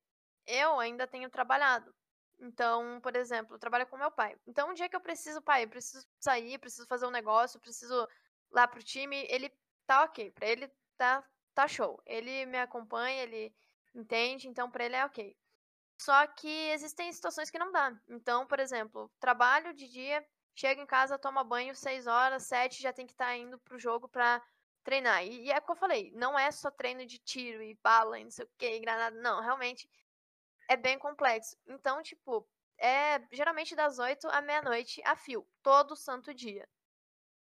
[0.48, 1.94] eu ainda tenho trabalhado.
[2.40, 4.36] Então, por exemplo, eu trabalho com meu pai.
[4.48, 8.08] Então, um dia que eu preciso, pai, eu preciso sair, preciso fazer um negócio, preciso
[8.52, 9.52] lá pro time, ele
[9.86, 10.32] tá ok.
[10.32, 11.24] Pra ele tá,
[11.54, 12.02] tá show.
[12.06, 13.54] Ele me acompanha, ele
[13.94, 15.36] entende, então pra ele é ok.
[16.00, 17.94] Só que existem situações que não dá.
[18.08, 20.26] Então, por exemplo, trabalho de dia,
[20.56, 23.78] chego em casa, toma banho, 6 horas, 7, já tem que estar tá indo pro
[23.78, 24.42] jogo pra
[24.84, 25.26] treinar.
[25.26, 28.18] E, e é o que eu falei, não é só treino de tiro e bala
[28.18, 29.20] e não sei o que, granada.
[29.20, 29.90] Não, realmente
[30.70, 31.58] é bem complexo.
[31.68, 36.70] Então, tipo, é geralmente das 8 à meia-noite a fio, todo santo dia.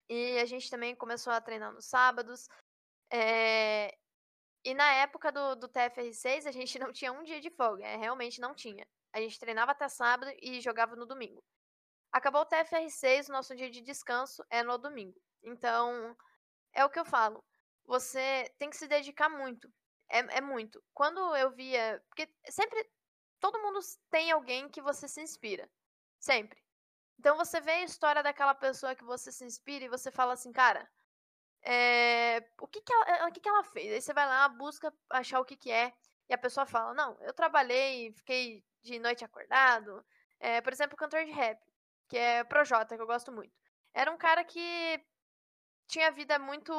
[0.09, 2.47] E a gente também começou a treinar nos sábados.
[3.11, 3.97] É...
[4.65, 7.85] E na época do, do TFR6, a gente não tinha um dia de folga.
[7.87, 8.87] É, realmente não tinha.
[9.13, 11.43] A gente treinava até sábado e jogava no domingo.
[12.13, 15.21] Acabou o TFR6, nosso dia de descanso é no domingo.
[15.43, 16.17] Então,
[16.73, 17.43] é o que eu falo.
[17.87, 19.73] Você tem que se dedicar muito.
[20.09, 20.83] É, é muito.
[20.93, 22.03] Quando eu via.
[22.09, 22.89] Porque sempre.
[23.45, 23.79] Todo mundo
[24.09, 25.71] tem alguém que você se inspira.
[26.19, 26.59] Sempre.
[27.19, 30.51] Então você vê a história daquela pessoa que você se inspira e você fala assim,
[30.51, 30.91] cara.
[31.63, 33.93] É, o que que ela, o que que ela fez?
[33.93, 35.93] Aí você vai lá, busca achar o que que é.
[36.27, 40.03] E a pessoa fala, não, eu trabalhei, fiquei de noite acordado.
[40.41, 41.61] É, por exemplo, o cantor de rap,
[42.09, 43.53] que é Projota, que eu gosto muito.
[43.93, 45.05] Era um cara que
[45.87, 46.73] tinha vida muito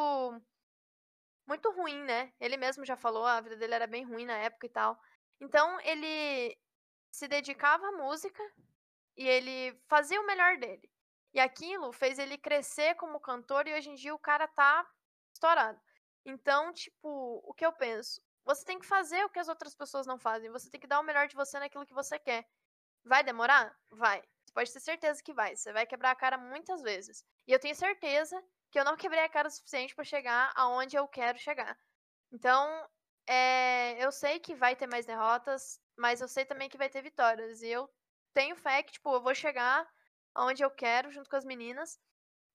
[1.46, 2.34] muito ruim, né?
[2.40, 5.00] Ele mesmo já falou, a vida dele era bem ruim na época e tal.
[5.40, 6.58] Então ele
[7.12, 8.44] se dedicava à música
[9.16, 10.90] e ele fazia o melhor dele.
[11.34, 14.90] E aquilo fez ele crescer como cantor e hoje em dia o cara tá
[15.34, 15.80] estourado.
[16.26, 18.22] Então, tipo, o que eu penso?
[18.46, 20.52] Você tem que fazer o que as outras pessoas não fazem.
[20.52, 22.48] Você tem que dar o melhor de você naquilo que você quer.
[23.04, 23.76] Vai demorar?
[23.90, 24.22] Vai.
[24.44, 25.56] Você pode ter certeza que vai.
[25.56, 27.24] Você vai quebrar a cara muitas vezes.
[27.48, 30.96] E eu tenho certeza que eu não quebrei a cara o suficiente para chegar aonde
[30.96, 31.78] eu quero chegar.
[32.32, 32.88] Então,
[33.28, 37.02] é, eu sei que vai ter mais derrotas, mas eu sei também que vai ter
[37.02, 37.62] vitórias.
[37.62, 37.90] E eu
[38.34, 39.88] tenho fé que, tipo, eu vou chegar
[40.34, 42.00] aonde eu quero junto com as meninas.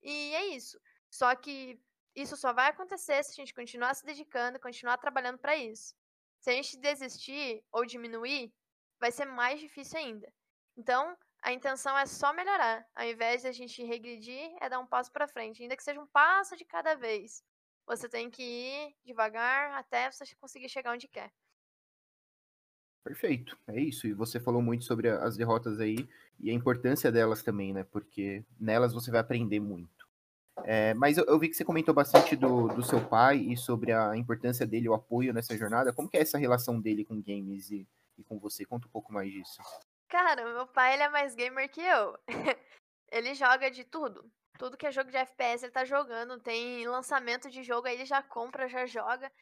[0.03, 0.81] E é isso.
[1.11, 1.81] Só que
[2.15, 5.95] isso só vai acontecer se a gente continuar se dedicando, continuar trabalhando para isso.
[6.41, 8.53] Se a gente desistir ou diminuir,
[8.99, 10.33] vai ser mais difícil ainda.
[10.77, 12.87] Então, a intenção é só melhorar.
[12.95, 16.01] Ao invés de a gente regredir, é dar um passo para frente, ainda que seja
[16.01, 17.43] um passo de cada vez.
[17.91, 21.33] Você tem que ir devagar até você conseguir chegar onde quer.
[23.03, 24.07] Perfeito, é isso.
[24.07, 27.83] E você falou muito sobre as derrotas aí e a importância delas também, né?
[27.83, 30.09] Porque nelas você vai aprender muito.
[30.63, 33.91] É, mas eu, eu, vi que você comentou bastante do, do seu pai e sobre
[33.91, 35.93] a importância dele, o apoio nessa jornada.
[35.93, 38.65] Como que é essa relação dele com games e, e com você?
[38.65, 39.61] Conta um pouco mais disso.
[40.09, 42.17] Cara, meu pai ele é mais gamer que eu.
[43.11, 44.31] ele joga de tudo.
[44.61, 46.39] Tudo que é jogo de FPS ele tá jogando.
[46.39, 49.33] Tem lançamento de jogo aí ele já compra, já joga.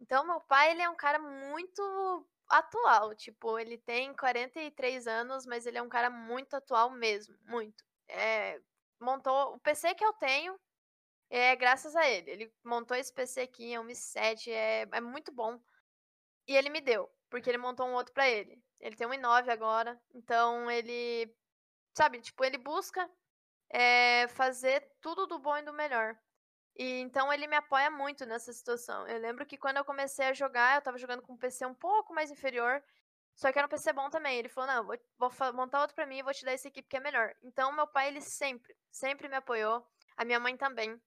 [0.00, 3.14] Então meu pai ele é um cara muito atual.
[3.14, 7.38] Tipo, ele tem 43 anos, mas ele é um cara muito atual mesmo.
[7.44, 7.84] Muito.
[8.08, 8.60] É,
[9.00, 9.54] montou.
[9.54, 10.58] O PC que eu tenho
[11.30, 12.32] é graças a ele.
[12.32, 15.60] Ele montou esse PC aqui, é um i7, é, é muito bom.
[16.48, 18.60] E ele me deu, porque ele montou um outro para ele.
[18.80, 19.96] Ele tem um i9 agora.
[20.12, 21.32] Então ele.
[21.96, 23.08] Sabe, tipo, ele busca
[23.70, 26.16] é, fazer tudo do bom e do melhor.
[26.76, 29.06] E então ele me apoia muito nessa situação.
[29.06, 31.74] Eu lembro que quando eu comecei a jogar, eu tava jogando com um PC um
[31.74, 32.82] pouco mais inferior.
[33.34, 34.38] Só que era um PC bom também.
[34.38, 36.82] Ele falou: Não, vou, vou montar outro pra mim e vou te dar esse aqui
[36.82, 37.34] porque é melhor.
[37.42, 39.86] Então, meu pai, ele sempre, sempre me apoiou.
[40.16, 41.00] A minha mãe também.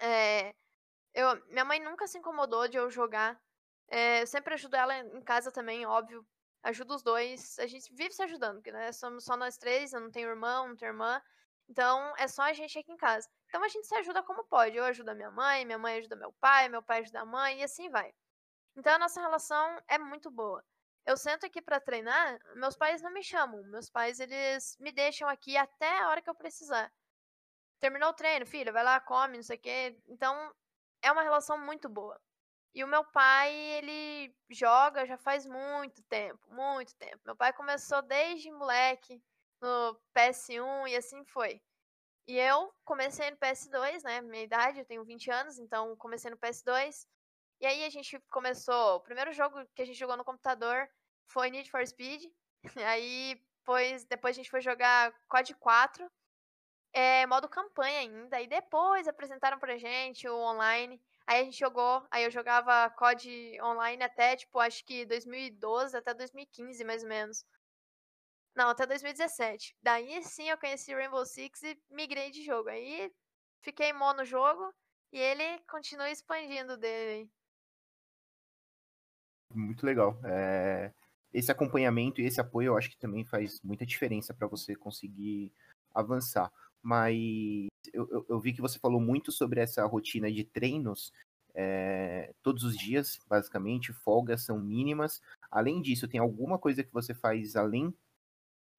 [0.00, 0.54] É,
[1.14, 3.40] eu, minha mãe nunca se incomodou de eu jogar.
[3.88, 6.26] É, eu sempre ajudo ela em casa também, óbvio
[6.64, 7.58] ajuda os dois.
[7.58, 10.68] A gente vive se ajudando, porque né, somos só nós três, eu não tenho irmão,
[10.68, 11.22] não tenho irmã.
[11.68, 13.28] Então é só a gente aqui em casa.
[13.46, 14.76] Então a gente se ajuda como pode.
[14.76, 17.60] Eu ajudo a minha mãe, minha mãe ajuda meu pai, meu pai ajuda a mãe
[17.60, 18.12] e assim vai.
[18.76, 20.64] Então a nossa relação é muito boa.
[21.06, 23.62] Eu sento aqui para treinar, meus pais não me chamam.
[23.64, 26.92] Meus pais eles me deixam aqui até a hora que eu precisar.
[27.80, 29.98] Terminou o treino, filha, vai lá, come, não sei o quê.
[30.08, 30.54] Então
[31.02, 32.20] é uma relação muito boa.
[32.74, 37.20] E o meu pai, ele joga já faz muito tempo, muito tempo.
[37.24, 39.22] Meu pai começou desde moleque
[39.64, 41.60] no PS1 e assim foi.
[42.26, 44.20] E eu comecei no PS2, né?
[44.20, 47.06] Minha idade, eu tenho 20 anos, então comecei no PS2.
[47.60, 48.96] E aí a gente começou.
[48.96, 50.88] O primeiro jogo que a gente jogou no computador
[51.26, 52.24] foi Need for Speed.
[52.88, 56.10] Aí depois, depois a gente foi jogar COD 4.
[56.92, 58.40] É, modo campanha ainda.
[58.40, 61.00] E depois apresentaram pra gente o online.
[61.26, 66.12] Aí a gente jogou, aí eu jogava COD online até, tipo, acho que 2012 até
[66.12, 67.44] 2015, mais ou menos.
[68.54, 69.76] Não, até 2017.
[69.82, 72.68] Daí sim eu conheci Rainbow Six e migrei de jogo.
[72.68, 73.12] Aí
[73.60, 74.72] fiquei mono no jogo
[75.12, 77.30] e ele continua expandindo dele.
[79.52, 80.18] Muito legal.
[80.24, 80.92] É...
[81.32, 85.52] Esse acompanhamento e esse apoio eu acho que também faz muita diferença para você conseguir
[85.92, 86.52] avançar
[86.84, 87.16] mas
[87.94, 91.10] eu, eu, eu, vi que você falou muito sobre essa rotina de treinos
[91.54, 95.22] é, todos os dias, basicamente, folgas são mínimas.
[95.50, 97.94] Além disso, tem alguma coisa que você faz além?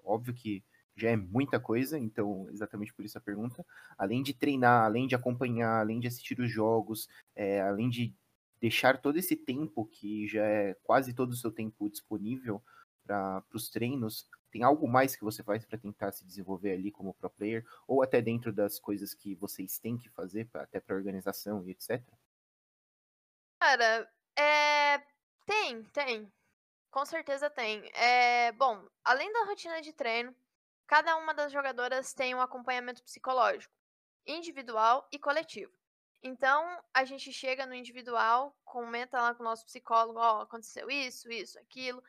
[0.06, 0.63] Óbvio que
[0.96, 3.65] já é muita coisa, então exatamente por isso a pergunta.
[3.98, 8.15] Além de treinar, além de acompanhar, além de assistir os jogos, é, além de
[8.62, 12.63] deixar todo esse tempo que já é quase todo o seu tempo disponível
[13.06, 17.13] para os treinos, Tem algo mais que você faz para tentar se desenvolver ali como
[17.13, 20.96] pro player, ou até dentro das coisas que vocês têm que fazer, pra, até para
[20.96, 22.02] organização e etc?
[23.60, 25.00] Cara, é...
[25.46, 26.32] tem, tem.
[26.96, 27.92] Com certeza tem.
[27.94, 28.54] É...
[28.54, 30.34] Bom, além da rotina de treino,
[30.88, 33.76] cada uma das jogadoras tem um acompanhamento psicológico,
[34.26, 35.74] individual e coletivo.
[36.24, 40.90] Então, a gente chega no individual, comenta lá com o nosso psicólogo, ó, oh, aconteceu
[40.90, 42.02] isso, isso, aquilo.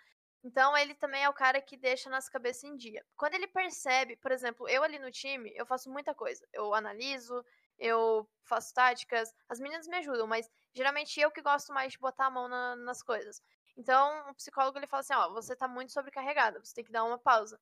[0.45, 3.05] Então, ele também é o cara que deixa nossa cabeça em dia.
[3.17, 6.47] Quando ele percebe, por exemplo, eu ali no time, eu faço muita coisa.
[6.53, 7.45] Eu analiso,
[7.77, 12.27] eu faço táticas, as meninas me ajudam, mas geralmente eu que gosto mais de botar
[12.27, 13.43] a mão na, nas coisas.
[13.77, 17.05] Então, o psicólogo ele fala assim, ó, você tá muito sobrecarregada, você tem que dar
[17.05, 17.61] uma pausa.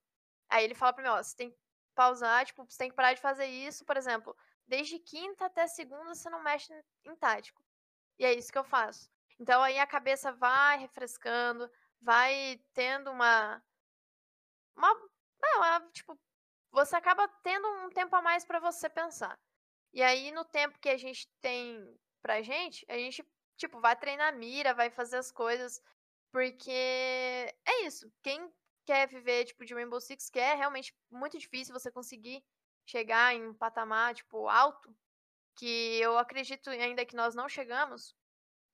[0.49, 1.59] Aí ele fala pra mim, ó, você tem que
[1.95, 6.15] pausar, tipo, você tem que parar de fazer isso, por exemplo, desde quinta até segunda
[6.15, 6.73] você não mexe
[7.05, 7.63] em tático.
[8.19, 9.11] E é isso que eu faço.
[9.39, 13.63] Então aí a cabeça vai refrescando, vai tendo uma.
[14.77, 14.95] Uma.
[15.57, 16.19] Uma tipo,
[16.71, 19.39] você acaba tendo um tempo a mais para você pensar.
[19.93, 23.25] E aí, no tempo que a gente tem pra gente, a gente,
[23.57, 25.81] tipo, vai treinar mira, vai fazer as coisas.
[26.35, 28.13] Porque é isso.
[28.21, 28.53] Quem
[28.85, 32.43] quer viver, tipo, de Rainbow Six, que é realmente muito difícil você conseguir
[32.85, 34.93] chegar em um patamar, tipo, alto,
[35.55, 38.17] que eu acredito ainda que nós não chegamos,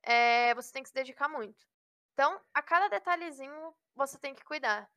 [0.03, 1.68] é, você tem que se dedicar muito.
[2.14, 4.90] Então, a cada detalhezinho você tem que cuidar.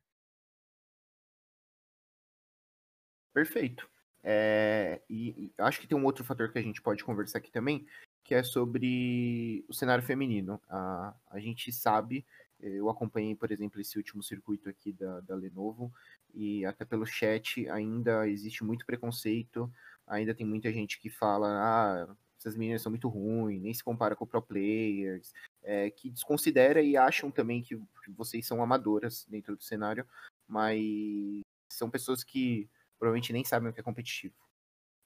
[3.34, 3.86] Perfeito.
[4.22, 7.52] É, e, e, acho que tem um outro fator que a gente pode conversar aqui
[7.52, 7.86] também,
[8.24, 10.58] que é sobre o cenário feminino.
[10.66, 12.26] A, a gente sabe,
[12.66, 15.92] eu acompanhei, por exemplo, esse último circuito aqui da, da Lenovo,
[16.32, 19.70] e até pelo chat ainda existe muito preconceito,
[20.06, 24.16] ainda tem muita gente que fala, ah, essas meninas são muito ruins, nem se compara
[24.16, 29.62] com pro players, é, que desconsidera e acham também que vocês são amadoras dentro do
[29.62, 30.06] cenário,
[30.46, 34.34] mas são pessoas que provavelmente nem sabem o que é competitivo.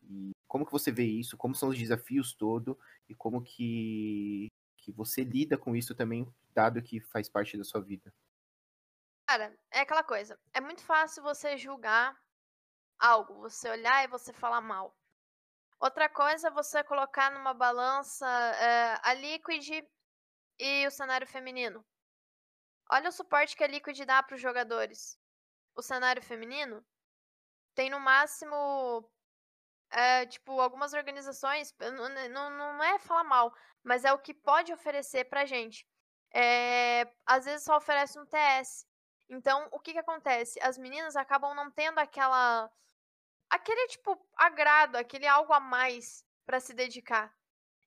[0.02, 1.36] E como que você vê isso?
[1.36, 4.48] Como são os desafios todo e como que,
[4.88, 8.10] que você lida com isso também, dado que faz parte da sua vida?
[9.26, 10.40] Cara, é aquela coisa.
[10.54, 12.18] É muito fácil você julgar
[12.98, 14.96] algo, você olhar e você falar mal.
[15.78, 19.84] Outra coisa é você colocar numa balança é, a Liquid
[20.58, 21.84] e o cenário feminino.
[22.90, 25.18] Olha o suporte que a Liquid dá para os jogadores.
[25.76, 26.82] O cenário feminino
[27.74, 29.06] tem no máximo.
[29.90, 31.74] É, tipo, algumas organizações.
[31.80, 35.86] Não, não, não é falar mal, mas é o que pode oferecer pra gente.
[36.32, 38.86] É, às vezes só oferece um TS.
[39.28, 40.58] Então, o que que acontece?
[40.62, 42.70] As meninas acabam não tendo aquela
[43.50, 47.34] aquele tipo agrado, aquele algo a mais para se dedicar.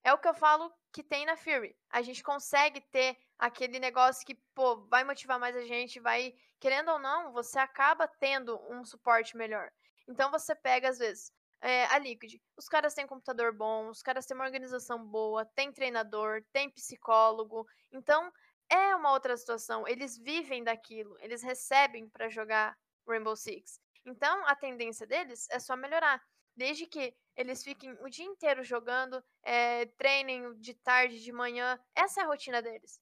[0.03, 1.75] É o que eu falo que tem na Fury.
[1.89, 6.91] A gente consegue ter aquele negócio que, pô, vai motivar mais a gente, vai, querendo
[6.91, 9.71] ou não, você acaba tendo um suporte melhor.
[10.07, 11.31] Então você pega às vezes
[11.61, 12.41] é, a Liquid.
[12.57, 17.67] Os caras têm computador bom, os caras têm uma organização boa, tem treinador, tem psicólogo.
[17.91, 18.31] Então
[18.69, 19.87] é uma outra situação.
[19.87, 23.79] Eles vivem daquilo, eles recebem para jogar Rainbow Six.
[24.05, 26.21] Então, a tendência deles é só melhorar.
[26.55, 31.79] Desde que eles fiquem o dia inteiro jogando, é, treinem de tarde, de manhã.
[31.95, 32.99] Essa é a rotina deles.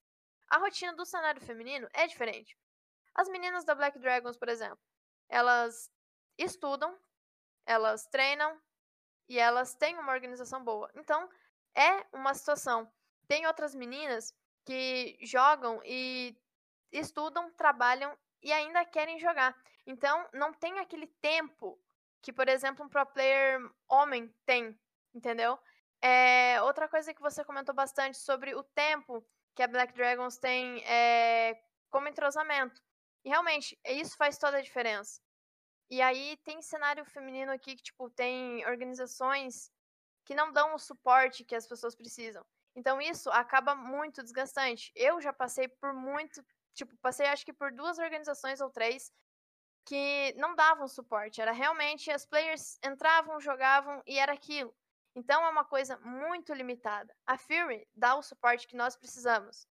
[0.50, 2.58] A rotina do cenário feminino é diferente.
[3.14, 4.80] As meninas da Black Dragons, por exemplo,
[5.28, 5.92] elas
[6.38, 6.98] estudam,
[7.70, 8.60] elas treinam
[9.28, 10.90] e elas têm uma organização boa.
[10.96, 11.30] Então,
[11.76, 12.92] é uma situação.
[13.28, 14.34] Tem outras meninas
[14.66, 16.36] que jogam e
[16.92, 19.56] estudam, trabalham e ainda querem jogar.
[19.86, 21.80] Então, não tem aquele tempo
[22.24, 24.76] que, por exemplo, um pro player homem tem,
[25.14, 25.60] entendeu?
[26.02, 30.84] É, outra coisa que você comentou bastante sobre o tempo que a Black Dragons tem
[30.86, 32.82] é, como entrosamento.
[33.24, 35.22] E realmente, isso faz toda a diferença.
[35.90, 39.72] E aí tem cenário feminino aqui que, tipo, tem organizações
[40.24, 42.46] que não dão o suporte que as pessoas precisam.
[42.76, 44.92] Então isso acaba muito desgastante.
[44.96, 49.12] Eu já passei por muito, tipo, passei acho que por duas organizações ou três
[49.86, 51.42] que não davam suporte.
[51.42, 54.76] Era realmente as players entravam, jogavam e era aquilo.
[55.16, 57.14] Então é uma coisa muito limitada.
[57.26, 59.68] A Fury dá o suporte que nós precisamos.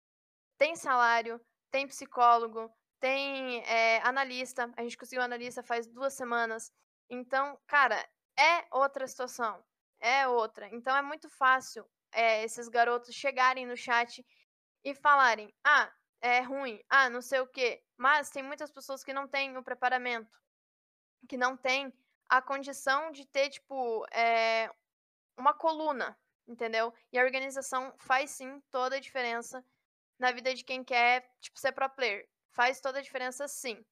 [0.57, 1.39] Tem salário,
[1.69, 2.73] tem psicólogo,
[3.05, 4.73] tem é, analista.
[4.75, 6.71] A gente conseguiu analista faz duas semanas.
[7.07, 8.03] Então, cara,
[8.35, 9.63] é outra situação.
[9.99, 10.67] É outra.
[10.73, 14.25] Então é muito fácil é, esses garotos chegarem no chat
[14.83, 17.83] e falarem: ah, é ruim, ah, não sei o quê.
[17.95, 20.41] Mas tem muitas pessoas que não têm o preparamento,
[21.29, 21.93] que não têm
[22.27, 24.71] a condição de ter, tipo, é,
[25.37, 26.91] uma coluna, entendeu?
[27.11, 29.63] E a organização faz sim toda a diferença
[30.17, 32.27] na vida de quem quer, tipo, ser pro player.
[32.55, 33.85] Faz toda a diferença sim.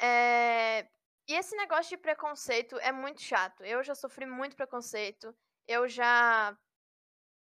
[0.00, 0.88] É...
[1.26, 3.62] E esse negócio de preconceito é muito chato.
[3.64, 5.36] Eu já sofri muito preconceito.
[5.66, 6.56] Eu já.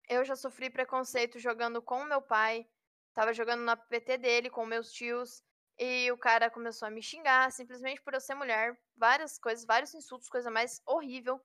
[0.08, 2.68] Eu já sofri preconceito jogando com meu pai.
[3.14, 5.42] Tava jogando na PT dele com meus tios.
[5.80, 8.78] E o cara começou a me xingar simplesmente por eu ser mulher.
[8.96, 11.42] Várias coisas, vários insultos, coisa mais horrível.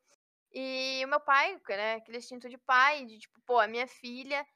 [0.53, 4.47] E o meu pai, né, aquele instinto de pai, de tipo, pô, a minha filha.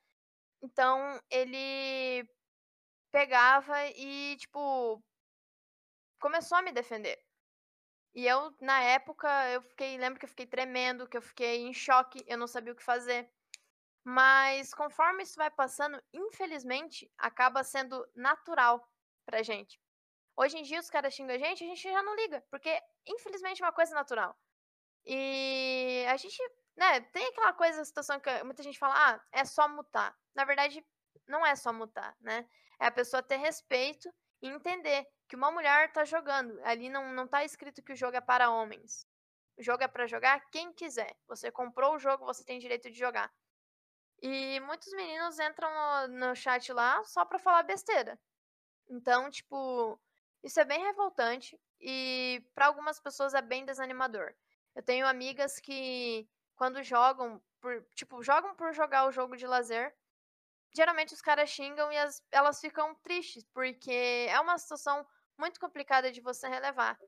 [0.62, 2.28] Então ele
[3.10, 5.02] pegava e, tipo,
[6.18, 7.18] começou a me defender.
[8.14, 11.72] E eu, na época, eu fiquei, lembro que eu fiquei tremendo, que eu fiquei em
[11.72, 13.30] choque, eu não sabia o que fazer.
[14.04, 18.88] Mas conforme isso vai passando, infelizmente, acaba sendo natural
[19.24, 19.80] pra gente.
[20.36, 23.62] Hoje em dia os caras xingam a gente, a gente já não liga, porque infelizmente
[23.62, 24.36] é uma coisa natural.
[25.04, 26.38] E a gente,
[26.76, 30.16] né, tem aquela coisa, situação que muita gente fala, ah, é só mutar.
[30.34, 30.84] Na verdade,
[31.28, 32.48] não é só mutar, né?
[32.80, 34.12] É a pessoa ter respeito
[34.42, 36.58] e entender que uma mulher tá jogando.
[36.64, 39.06] Ali não, não tá escrito que o jogo é para homens.
[39.56, 41.14] O jogo é para jogar quem quiser.
[41.28, 43.30] Você comprou o jogo, você tem direito de jogar.
[44.22, 45.68] E muitos meninos entram
[46.08, 48.18] no, no chat lá só pra falar besteira.
[48.88, 50.00] Então, tipo,
[50.42, 54.34] isso é bem revoltante e para algumas pessoas é bem desanimador.
[54.74, 59.94] Eu tenho amigas que quando jogam por, tipo, jogam por jogar o jogo de lazer,
[60.74, 65.06] geralmente os caras xingam e as, elas ficam tristes, porque é uma situação
[65.38, 66.98] muito complicada de você relevar.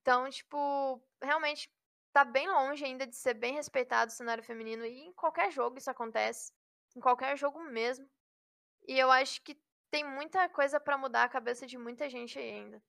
[0.00, 1.70] Então, tipo, realmente
[2.12, 4.84] tá bem longe ainda de ser bem respeitado o cenário feminino.
[4.84, 6.52] E em qualquer jogo isso acontece.
[6.96, 8.08] Em qualquer jogo mesmo.
[8.86, 12.50] E eu acho que tem muita coisa para mudar a cabeça de muita gente aí
[12.50, 12.82] ainda.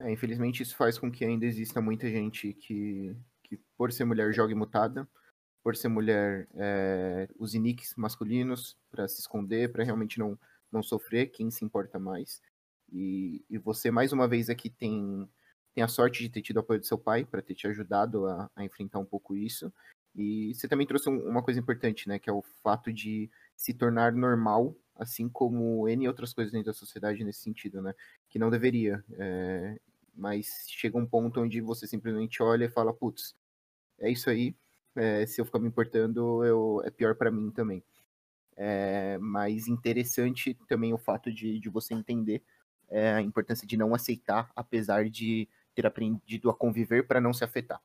[0.00, 4.32] É, infelizmente isso faz com que ainda exista muita gente que, que por ser mulher,
[4.32, 5.06] jogue mutada.
[5.62, 10.38] Por ser mulher, é, use nicks masculinos para se esconder, para realmente não,
[10.72, 12.40] não sofrer, quem se importa mais.
[12.90, 15.28] E, e você, mais uma vez, aqui tem
[15.74, 18.26] tem a sorte de ter tido o apoio do seu pai para ter te ajudado
[18.26, 19.72] a, a, enfrentar um pouco isso.
[20.14, 23.72] E você também trouxe um, uma coisa importante, né, que é o fato de se
[23.72, 27.94] tornar normal, assim como N outras coisas dentro da sociedade nesse sentido, né,
[28.28, 29.04] que não deveria.
[29.12, 29.80] É,
[30.14, 33.34] mas chega um ponto onde você simplesmente olha e fala, putz,
[33.98, 34.54] é isso aí,
[34.96, 37.82] é, se eu ficar me importando, eu, é pior para mim também.
[38.56, 42.42] É, mas interessante também o fato de, de você entender
[42.90, 47.44] é, a importância de não aceitar, apesar de ter aprendido a conviver para não se
[47.44, 47.80] afetar.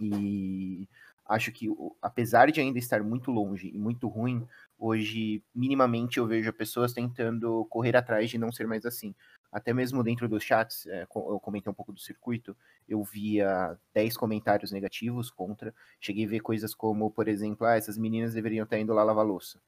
[0.00, 0.88] E
[1.24, 1.68] acho que,
[2.02, 4.46] apesar de ainda estar muito longe e muito ruim,
[4.78, 9.14] hoje, minimamente, eu vejo pessoas tentando correr atrás de não ser mais assim.
[9.56, 12.54] Até mesmo dentro dos chats, é, eu comentei um pouco do circuito,
[12.86, 15.74] eu via 10 comentários negativos contra.
[15.98, 19.24] Cheguei a ver coisas como, por exemplo, ah, essas meninas deveriam estar indo lá lavar
[19.24, 19.58] louça.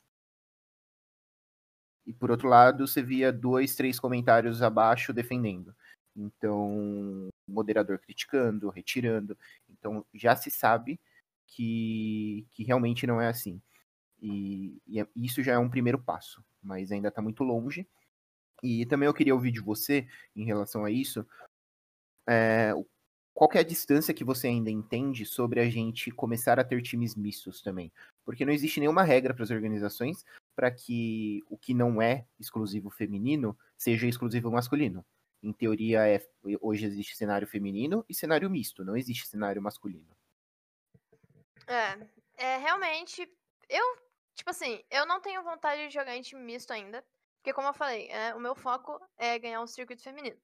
[2.04, 5.74] E por outro lado, você via dois, três comentários abaixo defendendo.
[6.14, 9.38] Então, moderador criticando, retirando.
[9.70, 11.00] Então, já se sabe
[11.46, 13.58] que, que realmente não é assim.
[14.20, 17.88] E, e é, isso já é um primeiro passo, mas ainda está muito longe.
[18.62, 21.26] E também eu queria ouvir de você, em relação a isso,
[22.28, 22.72] é,
[23.34, 27.14] qual é a distância que você ainda entende sobre a gente começar a ter times
[27.14, 27.92] mistos também?
[28.24, 30.24] Porque não existe nenhuma regra para as organizações
[30.56, 35.04] para que o que não é exclusivo feminino seja exclusivo masculino
[35.42, 36.20] em teoria, é,
[36.60, 40.16] hoje existe cenário feminino e cenário misto, não existe cenário masculino.
[41.66, 43.30] É, é realmente.
[43.68, 43.84] Eu,
[44.34, 47.04] tipo assim, eu não tenho vontade de jogar em time misto ainda.
[47.48, 50.38] Porque, como eu falei, é, o meu foco é ganhar um circuito feminino.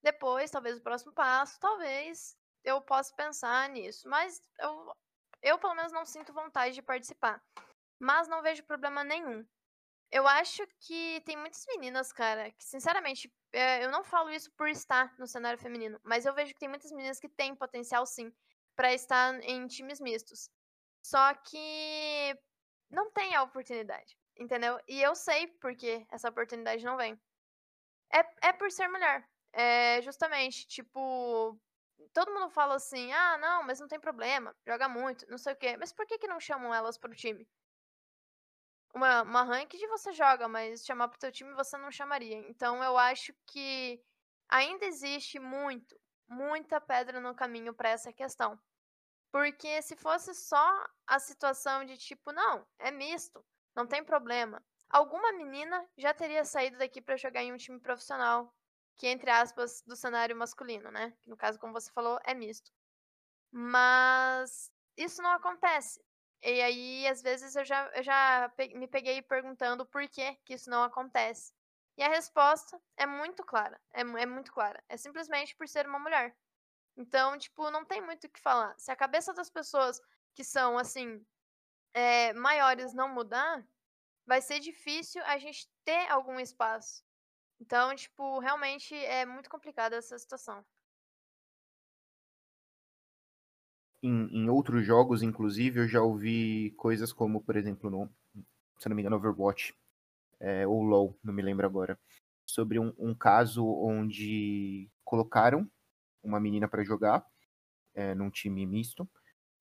[0.00, 4.08] Depois, talvez o próximo passo, talvez eu possa pensar nisso.
[4.08, 4.94] Mas eu,
[5.42, 7.42] eu pelo menos, não sinto vontade de participar.
[7.98, 9.44] Mas não vejo problema nenhum.
[10.08, 14.68] Eu acho que tem muitas meninas, cara, que sinceramente, é, eu não falo isso por
[14.68, 18.32] estar no cenário feminino, mas eu vejo que tem muitas meninas que têm potencial sim
[18.76, 20.48] para estar em times mistos.
[21.04, 22.38] Só que
[22.88, 24.78] não tem a oportunidade, entendeu?
[24.88, 27.20] E eu sei porque essa oportunidade não vem.
[28.12, 29.28] É, é por ser mulher.
[29.52, 31.58] É justamente, tipo,
[32.12, 35.56] todo mundo fala assim: ah, não, mas não tem problema, joga muito, não sei o
[35.56, 35.76] quê.
[35.76, 37.48] Mas por que, que não chamam elas pro time?
[38.96, 42.38] uma, uma ranked você joga, mas chamar pro teu time você não chamaria.
[42.48, 44.02] Então eu acho que
[44.48, 45.94] ainda existe muito,
[46.26, 48.58] muita pedra no caminho para essa questão.
[49.30, 53.44] Porque se fosse só a situação de tipo, não, é misto,
[53.76, 54.64] não tem problema.
[54.88, 58.52] Alguma menina já teria saído daqui para jogar em um time profissional,
[58.96, 61.12] que entre aspas do cenário masculino, né?
[61.20, 62.72] Que no caso, como você falou, é misto.
[63.52, 66.02] Mas isso não acontece.
[66.42, 70.70] E aí, às vezes, eu já, eu já me peguei perguntando por que, que isso
[70.70, 71.52] não acontece.
[71.96, 73.80] E a resposta é muito clara.
[73.92, 74.82] É, é muito clara.
[74.88, 76.36] É simplesmente por ser uma mulher.
[76.96, 78.74] Então, tipo, não tem muito o que falar.
[78.78, 80.00] Se a cabeça das pessoas
[80.34, 81.24] que são, assim,
[81.96, 83.66] é, maiores não mudar,
[84.26, 87.02] vai ser difícil a gente ter algum espaço.
[87.58, 90.62] Então, tipo, realmente é muito complicada essa situação.
[94.02, 98.10] Em, em, outros jogos, inclusive, eu já ouvi coisas como, por exemplo, no,
[98.78, 99.74] se não me engano, Overwatch,
[100.38, 101.98] é, ou LoL, não me lembro agora,
[102.44, 105.66] sobre um, um caso onde colocaram
[106.22, 107.26] uma menina para jogar
[107.94, 109.08] é, num time misto,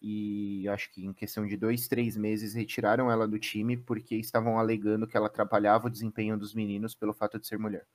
[0.01, 4.59] e acho que em questão de dois, três meses retiraram ela do time porque estavam
[4.59, 7.87] alegando que ela atrapalhava o desempenho dos meninos pelo fato de ser mulher.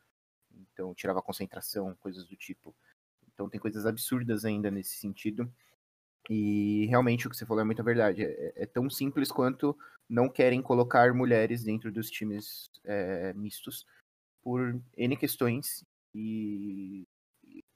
[0.53, 2.74] Então tirava concentração, coisas do tipo.
[3.32, 5.53] Então tem coisas absurdas ainda nesse sentido.
[6.28, 8.24] E realmente o que você falou é muita verdade.
[8.24, 9.76] É, é tão simples quanto
[10.09, 13.86] não querem colocar mulheres dentro dos times é, mistos
[14.42, 15.84] por N questões.
[16.14, 17.07] E,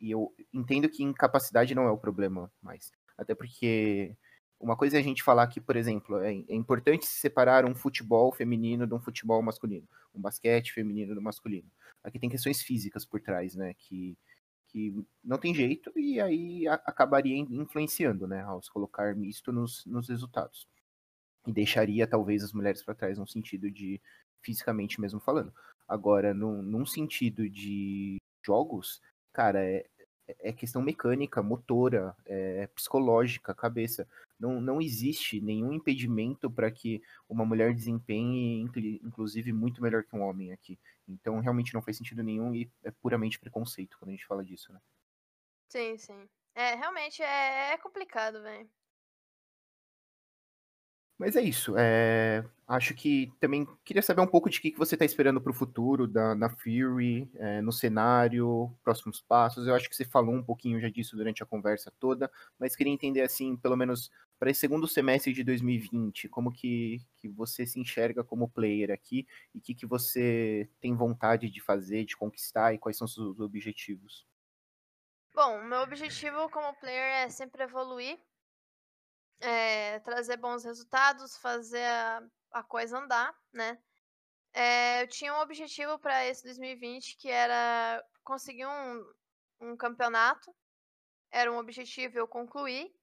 [0.00, 2.92] e eu entendo que incapacidade não é o problema mais.
[3.16, 4.16] Até porque
[4.60, 8.32] uma coisa é a gente falar que, por exemplo, é, é importante separar um futebol
[8.32, 11.70] feminino de um futebol masculino, um basquete feminino do masculino.
[12.02, 13.74] Aqui tem questões físicas por trás, né?
[13.74, 14.16] Que,
[14.68, 18.42] que não tem jeito e aí acabaria influenciando, né?
[18.42, 20.68] Ao se colocar misto nos, nos resultados.
[21.46, 24.00] E deixaria talvez as mulheres para trás no sentido de
[24.40, 25.52] fisicamente mesmo falando.
[25.86, 29.02] Agora, num, num sentido de jogos,
[29.32, 29.86] cara, é,
[30.26, 34.08] é questão mecânica, motora, é psicológica, cabeça.
[34.38, 38.60] Não, não existe nenhum impedimento para que uma mulher desempenhe,
[39.02, 40.78] inclusive, muito melhor que um homem aqui.
[41.08, 44.72] Então, realmente não faz sentido nenhum e é puramente preconceito quando a gente fala disso,
[44.72, 44.80] né?
[45.68, 46.28] Sim, sim.
[46.54, 48.68] É, realmente é, é complicado, velho.
[51.18, 51.74] Mas é isso.
[51.76, 52.44] É...
[52.66, 55.54] Acho que também queria saber um pouco de que, que você está esperando para o
[55.54, 59.66] futuro da, Fury, é, no cenário, próximos passos.
[59.66, 62.92] Eu acho que você falou um pouquinho já disso durante a conversa toda, mas queria
[62.92, 67.78] entender, assim, pelo menos para esse segundo semestre de 2020, como que, que você se
[67.78, 72.72] enxerga como player aqui e o que, que você tem vontade de fazer, de conquistar
[72.72, 74.26] e quais são os seus objetivos?
[75.34, 78.18] Bom, meu objetivo como player é sempre evoluir
[79.40, 82.22] é, trazer bons resultados, fazer a,
[82.52, 83.78] a coisa andar, né?
[84.52, 89.12] É, eu tinha um objetivo para esse 2020 que era conseguir um,
[89.60, 90.54] um campeonato.
[91.30, 92.94] Era um objetivo eu concluir,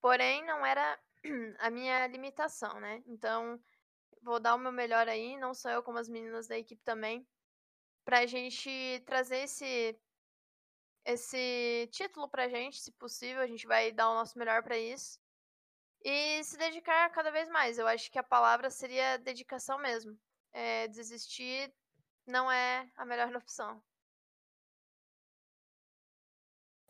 [0.00, 0.98] porém não era
[1.58, 3.02] a minha limitação, né?
[3.06, 3.60] Então
[4.22, 7.26] vou dar o meu melhor aí, não só eu como as meninas da equipe também,
[8.04, 9.98] pra gente trazer esse
[11.04, 15.18] esse título pra gente, se possível, a gente vai dar o nosso melhor para isso.
[16.02, 17.78] E se dedicar cada vez mais.
[17.78, 20.16] Eu acho que a palavra seria dedicação mesmo.
[20.52, 21.72] É, desistir
[22.26, 23.82] não é a melhor opção.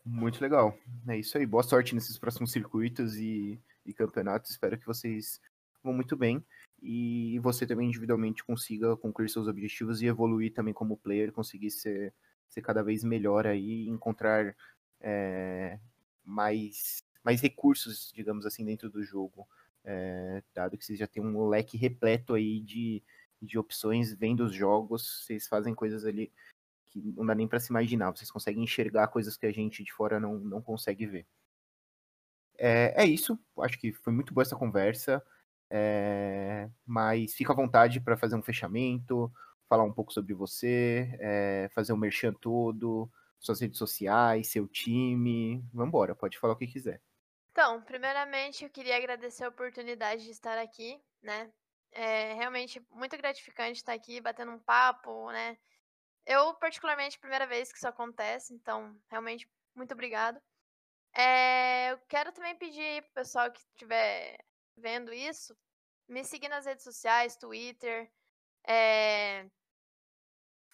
[0.05, 0.77] Muito legal.
[1.07, 1.45] É isso aí.
[1.45, 4.51] Boa sorte nesses próximos circuitos e, e campeonatos.
[4.51, 5.39] Espero que vocês
[5.83, 6.43] vão muito bem.
[6.81, 12.13] E você também individualmente consiga concluir seus objetivos e evoluir também como player, conseguir ser,
[12.49, 14.55] ser cada vez melhor aí, encontrar
[14.99, 15.79] é,
[16.25, 19.47] mais mais recursos, digamos assim, dentro do jogo.
[19.83, 23.03] É, dado que vocês já tem um leque repleto aí de,
[23.41, 26.31] de opções, vendo os jogos, vocês fazem coisas ali
[26.91, 29.93] que não dá nem para se imaginar, vocês conseguem enxergar coisas que a gente de
[29.93, 31.25] fora não, não consegue ver.
[32.57, 35.23] É, é isso, acho que foi muito boa essa conversa,
[35.69, 39.31] é, mas fica à vontade para fazer um fechamento,
[39.69, 43.09] falar um pouco sobre você, é, fazer um merchan todo,
[43.39, 47.01] suas redes sociais, seu time, vamos embora, pode falar o que quiser.
[47.51, 51.51] Então, primeiramente eu queria agradecer a oportunidade de estar aqui, né?
[51.91, 55.57] É realmente muito gratificante estar aqui batendo um papo, né?
[56.25, 60.41] Eu, particularmente, primeira vez que isso acontece, então, realmente, muito obrigado.
[61.13, 64.37] É, eu quero também pedir pro pessoal que estiver
[64.77, 65.57] vendo isso,
[66.07, 68.11] me seguir nas redes sociais, Twitter,
[68.67, 69.45] é,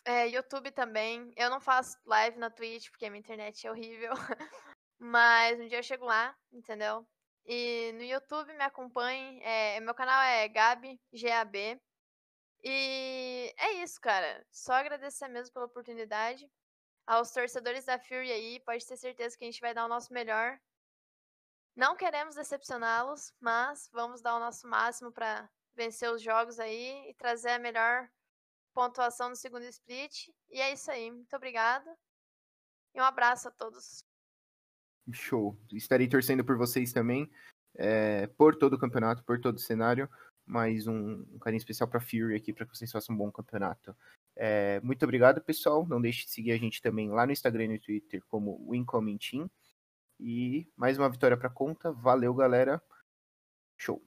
[0.05, 1.31] é, YouTube também.
[1.35, 4.13] Eu não faço live na Twitch, porque minha internet é horrível.
[4.99, 7.07] Mas um dia eu chego lá, entendeu?
[7.45, 9.41] E no YouTube me acompanhe.
[9.41, 11.79] É, meu canal é Gabi, G-A-B.
[12.63, 14.45] E é isso, cara.
[14.51, 16.49] Só agradecer mesmo pela oportunidade.
[17.05, 20.11] Aos torcedores da Fury aí, pode ter certeza que a gente vai dar o nosso
[20.11, 20.59] melhor.
[21.75, 27.13] Não queremos decepcioná-los, mas vamos dar o nosso máximo para vencer os jogos aí e
[27.13, 28.09] trazer a melhor
[28.73, 30.27] pontuação no segundo split.
[30.49, 31.09] E é isso aí.
[31.11, 31.97] Muito obrigada.
[32.93, 34.03] E um abraço a todos.
[35.13, 35.57] Show.
[35.73, 37.29] Estarei torcendo por vocês também,
[37.75, 40.09] é, por todo o campeonato, por todo o cenário.
[40.45, 43.95] mais um, um carinho especial para Fury aqui para que vocês façam um bom campeonato.
[44.35, 45.85] É, muito obrigado, pessoal.
[45.87, 49.17] Não deixe de seguir a gente também lá no Instagram e no Twitter como Wincoming
[49.17, 49.49] Team.
[50.19, 51.91] E mais uma vitória para conta.
[51.91, 52.81] Valeu, galera.
[53.77, 54.01] Show.